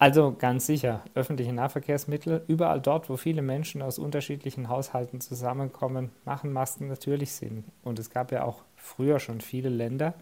Also 0.00 0.34
ganz 0.38 0.64
sicher, 0.64 1.02
öffentliche 1.14 1.52
Nahverkehrsmittel, 1.52 2.42
überall 2.48 2.80
dort, 2.80 3.10
wo 3.10 3.18
viele 3.18 3.42
Menschen 3.42 3.82
aus 3.82 3.98
unterschiedlichen 3.98 4.70
Haushalten 4.70 5.20
zusammenkommen, 5.20 6.10
machen 6.24 6.54
Masken 6.54 6.88
natürlich 6.88 7.32
Sinn. 7.32 7.64
Und 7.84 7.98
es 7.98 8.08
gab 8.08 8.32
ja 8.32 8.44
auch 8.44 8.62
früher 8.76 9.20
schon 9.20 9.42
viele 9.42 9.68
Länder, 9.68 10.14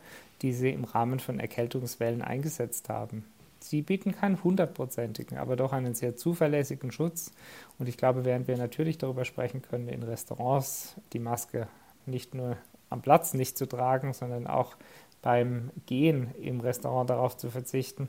die 0.43 0.53
sie 0.53 0.71
im 0.71 0.83
Rahmen 0.83 1.21
von 1.21 1.38
Erkältungswellen 1.38 2.23
eingesetzt 2.23 2.88
haben. 2.88 3.25
Sie 3.61 3.83
bieten 3.83 4.11
keinen 4.11 4.43
hundertprozentigen, 4.43 5.38
aber 5.38 5.55
doch 5.55 5.73
einen 5.73 5.95
sehr 5.95 6.17
zuverlässigen 6.17 6.91
Schutz. 6.91 7.31
Und 7.79 7.88
ich 7.88 7.97
glaube, 7.97 8.25
während 8.25 8.49
wir 8.49 8.57
natürlich 8.57 8.99
darüber 8.99 9.25
sprechen 9.25 9.62
können, 9.62 9.87
in 9.87 10.03
Restaurants 10.03 10.97
die 11.12 11.21
Maske 11.21 11.69
nicht 12.05 12.35
nur 12.35 12.57
am 12.91 13.01
Platz 13.01 13.33
nicht 13.33 13.57
zu 13.57 13.67
tragen, 13.67 14.12
sondern 14.12 14.49
auch 14.49 14.75
beim 15.23 15.71
Gehen 15.87 16.35
im 16.43 16.59
Restaurant 16.59 17.09
darauf 17.11 17.37
zu 17.37 17.49
verzichten, 17.49 18.09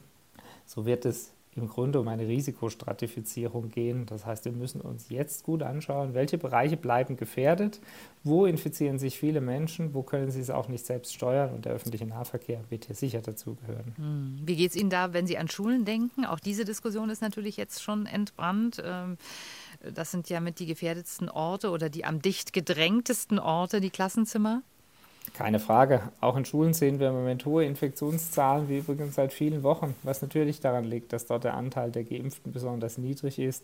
so 0.65 0.87
wird 0.87 1.05
es 1.05 1.31
im 1.55 1.67
Grunde 1.67 1.99
um 1.99 2.07
eine 2.07 2.27
Risikostratifizierung 2.27 3.69
gehen. 3.69 4.05
Das 4.05 4.25
heißt, 4.25 4.45
wir 4.45 4.51
müssen 4.51 4.81
uns 4.81 5.09
jetzt 5.09 5.43
gut 5.43 5.63
anschauen, 5.63 6.13
welche 6.13 6.37
Bereiche 6.37 6.77
bleiben 6.77 7.17
gefährdet, 7.17 7.81
wo 8.23 8.45
infizieren 8.45 8.99
sich 8.99 9.17
viele 9.17 9.41
Menschen, 9.41 9.93
wo 9.93 10.03
können 10.03 10.31
sie 10.31 10.39
es 10.39 10.49
auch 10.49 10.67
nicht 10.67 10.85
selbst 10.85 11.13
steuern 11.13 11.53
und 11.53 11.65
der 11.65 11.73
öffentliche 11.73 12.05
Nahverkehr 12.05 12.61
wird 12.69 12.85
hier 12.85 12.95
sicher 12.95 13.21
dazugehören. 13.21 13.93
Hm. 13.95 14.39
Wie 14.45 14.55
geht 14.55 14.71
es 14.71 14.75
Ihnen 14.75 14.89
da, 14.89 15.13
wenn 15.13 15.27
Sie 15.27 15.37
an 15.37 15.47
Schulen 15.47 15.85
denken? 15.85 16.25
Auch 16.25 16.39
diese 16.39 16.65
Diskussion 16.65 17.09
ist 17.09 17.21
natürlich 17.21 17.57
jetzt 17.57 17.81
schon 17.81 18.05
entbrannt. 18.05 18.81
Ähm, 18.85 19.17
das 19.93 20.11
sind 20.11 20.29
ja 20.29 20.39
mit 20.39 20.59
die 20.59 20.65
gefährdetsten 20.65 21.29
Orte 21.29 21.71
oder 21.71 21.89
die 21.89 22.05
am 22.05 22.21
dicht 22.21 22.53
gedrängtesten 22.53 23.39
Orte, 23.39 23.81
die 23.81 23.89
Klassenzimmer. 23.89 24.61
Keine 25.33 25.59
Frage. 25.59 26.01
Auch 26.21 26.35
in 26.37 26.45
Schulen 26.45 26.73
sehen 26.73 26.99
wir 26.99 27.09
im 27.09 27.15
Moment 27.15 27.45
hohe 27.45 27.65
Infektionszahlen, 27.65 28.69
wie 28.69 28.79
übrigens 28.79 29.15
seit 29.15 29.33
vielen 29.33 29.63
Wochen, 29.63 29.95
was 30.03 30.21
natürlich 30.21 30.59
daran 30.59 30.85
liegt, 30.85 31.13
dass 31.13 31.27
dort 31.27 31.43
der 31.43 31.55
Anteil 31.55 31.91
der 31.91 32.03
Geimpften 32.03 32.51
besonders 32.51 32.97
niedrig 32.97 33.39
ist. 33.39 33.63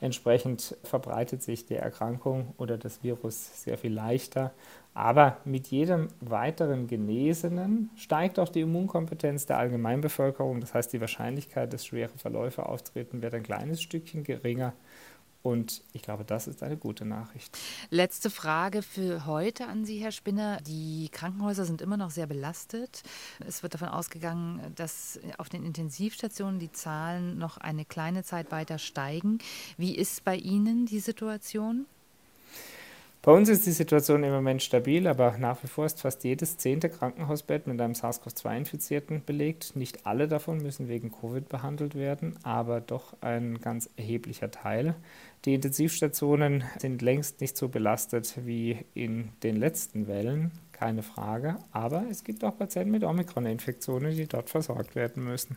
Entsprechend 0.00 0.76
verbreitet 0.84 1.42
sich 1.42 1.66
die 1.66 1.76
Erkrankung 1.76 2.54
oder 2.58 2.78
das 2.78 3.02
Virus 3.02 3.62
sehr 3.62 3.78
viel 3.78 3.92
leichter. 3.92 4.52
Aber 4.94 5.36
mit 5.44 5.66
jedem 5.66 6.08
weiteren 6.20 6.86
Genesenen 6.86 7.90
steigt 7.96 8.38
auch 8.38 8.48
die 8.48 8.62
Immunkompetenz 8.62 9.44
der 9.44 9.58
Allgemeinbevölkerung. 9.58 10.60
Das 10.60 10.72
heißt, 10.72 10.92
die 10.92 11.02
Wahrscheinlichkeit, 11.02 11.72
dass 11.72 11.84
schwere 11.84 12.16
Verläufe 12.16 12.66
auftreten, 12.66 13.20
wird 13.20 13.34
ein 13.34 13.42
kleines 13.42 13.82
Stückchen 13.82 14.24
geringer. 14.24 14.72
Und 15.46 15.84
ich 15.92 16.02
glaube, 16.02 16.24
das 16.24 16.48
ist 16.48 16.64
eine 16.64 16.76
gute 16.76 17.04
Nachricht. 17.04 17.56
Letzte 17.90 18.30
Frage 18.30 18.82
für 18.82 19.26
heute 19.26 19.68
an 19.68 19.84
Sie, 19.84 19.98
Herr 19.98 20.10
Spinner. 20.10 20.58
Die 20.66 21.08
Krankenhäuser 21.12 21.64
sind 21.64 21.80
immer 21.82 21.96
noch 21.96 22.10
sehr 22.10 22.26
belastet. 22.26 23.04
Es 23.46 23.62
wird 23.62 23.74
davon 23.74 23.86
ausgegangen, 23.86 24.60
dass 24.74 25.20
auf 25.38 25.48
den 25.48 25.64
Intensivstationen 25.64 26.58
die 26.58 26.72
Zahlen 26.72 27.38
noch 27.38 27.58
eine 27.58 27.84
kleine 27.84 28.24
Zeit 28.24 28.50
weiter 28.50 28.78
steigen. 28.78 29.38
Wie 29.76 29.94
ist 29.94 30.24
bei 30.24 30.34
Ihnen 30.34 30.84
die 30.84 30.98
Situation? 30.98 31.86
Bei 33.26 33.32
uns 33.32 33.48
ist 33.48 33.66
die 33.66 33.72
Situation 33.72 34.22
im 34.22 34.30
Moment 34.30 34.62
stabil, 34.62 35.08
aber 35.08 35.36
nach 35.38 35.60
wie 35.64 35.66
vor 35.66 35.84
ist 35.84 36.00
fast 36.00 36.22
jedes 36.22 36.58
zehnte 36.58 36.88
Krankenhausbett 36.88 37.66
mit 37.66 37.80
einem 37.80 37.94
SARS-CoV-2-Infizierten 37.94 39.24
belegt. 39.26 39.74
Nicht 39.74 40.06
alle 40.06 40.28
davon 40.28 40.58
müssen 40.58 40.86
wegen 40.86 41.10
Covid 41.10 41.48
behandelt 41.48 41.96
werden, 41.96 42.38
aber 42.44 42.80
doch 42.80 43.20
ein 43.22 43.60
ganz 43.60 43.90
erheblicher 43.96 44.52
Teil. 44.52 44.94
Die 45.46 45.54
Intensivstationen 45.54 46.64
sind 46.76 47.02
längst 47.02 47.40
nicht 47.40 47.56
so 47.56 47.68
belastet 47.68 48.34
wie 48.44 48.84
in 48.94 49.30
den 49.44 49.54
letzten 49.54 50.08
Wellen 50.08 50.50
keine 50.76 51.02
Frage. 51.02 51.56
Aber 51.72 52.04
es 52.10 52.22
gibt 52.22 52.44
auch 52.44 52.56
Patienten 52.56 52.90
mit 52.90 53.02
Omikron-Infektionen, 53.02 54.14
die 54.14 54.26
dort 54.26 54.50
versorgt 54.50 54.94
werden 54.94 55.24
müssen. 55.24 55.56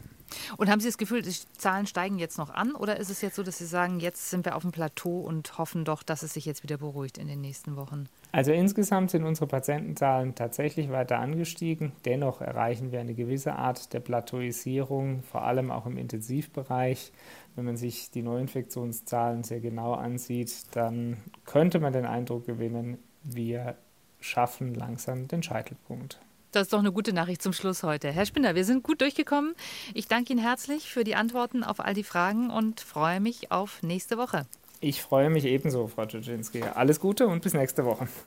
Und 0.57 0.69
haben 0.69 0.79
Sie 0.79 0.87
das 0.87 0.97
Gefühl, 0.97 1.21
die 1.21 1.33
Zahlen 1.57 1.87
steigen 1.87 2.19
jetzt 2.19 2.37
noch 2.37 2.49
an? 2.49 2.73
Oder 2.73 2.97
ist 2.97 3.09
es 3.09 3.21
jetzt 3.21 3.35
so, 3.35 3.43
dass 3.43 3.57
Sie 3.57 3.65
sagen, 3.65 3.99
jetzt 3.99 4.29
sind 4.29 4.45
wir 4.45 4.55
auf 4.55 4.61
dem 4.61 4.71
Plateau 4.71 5.19
und 5.19 5.57
hoffen 5.57 5.83
doch, 5.83 6.03
dass 6.03 6.23
es 6.23 6.33
sich 6.33 6.45
jetzt 6.45 6.63
wieder 6.63 6.77
beruhigt 6.77 7.17
in 7.17 7.27
den 7.27 7.41
nächsten 7.41 7.75
Wochen? 7.75 8.07
Also 8.31 8.51
insgesamt 8.51 9.11
sind 9.11 9.25
unsere 9.25 9.47
Patientenzahlen 9.47 10.35
tatsächlich 10.35 10.89
weiter 10.89 11.19
angestiegen. 11.19 11.91
Dennoch 12.05 12.41
erreichen 12.41 12.91
wir 12.91 13.01
eine 13.01 13.13
gewisse 13.13 13.53
Art 13.53 13.91
der 13.91 13.99
Plateauisierung, 13.99 15.23
vor 15.23 15.43
allem 15.43 15.71
auch 15.71 15.85
im 15.85 15.97
Intensivbereich. 15.97 17.11
Wenn 17.55 17.65
man 17.65 17.77
sich 17.77 18.11
die 18.11 18.21
Neuinfektionszahlen 18.21 19.43
sehr 19.43 19.59
genau 19.59 19.93
ansieht, 19.93 20.75
dann 20.75 21.17
könnte 21.45 21.79
man 21.79 21.91
den 21.91 22.05
Eindruck 22.05 22.45
gewinnen, 22.45 22.99
wir 23.23 23.75
schaffen 24.19 24.73
langsam 24.73 25.27
den 25.27 25.43
Scheitelpunkt. 25.43 26.19
Das 26.51 26.63
ist 26.63 26.73
doch 26.73 26.79
eine 26.79 26.91
gute 26.91 27.13
Nachricht 27.13 27.43
zum 27.43 27.53
Schluss 27.53 27.83
heute. 27.83 28.11
Herr 28.11 28.25
Spinner, 28.25 28.55
wir 28.55 28.65
sind 28.65 28.83
gut 28.83 29.01
durchgekommen. 29.01 29.53
Ich 29.93 30.07
danke 30.07 30.33
Ihnen 30.33 30.41
herzlich 30.41 30.91
für 30.91 31.03
die 31.03 31.15
Antworten 31.15 31.63
auf 31.63 31.79
all 31.79 31.93
die 31.93 32.03
Fragen 32.03 32.49
und 32.49 32.81
freue 32.81 33.19
mich 33.19 33.51
auf 33.51 33.83
nächste 33.83 34.17
Woche. 34.17 34.47
Ich 34.81 35.01
freue 35.01 35.29
mich 35.29 35.45
ebenso, 35.45 35.87
Frau 35.87 36.05
Dzerzhinsky. 36.05 36.63
Alles 36.63 36.99
Gute 36.99 37.27
und 37.27 37.43
bis 37.43 37.53
nächste 37.53 37.85
Woche. 37.85 38.07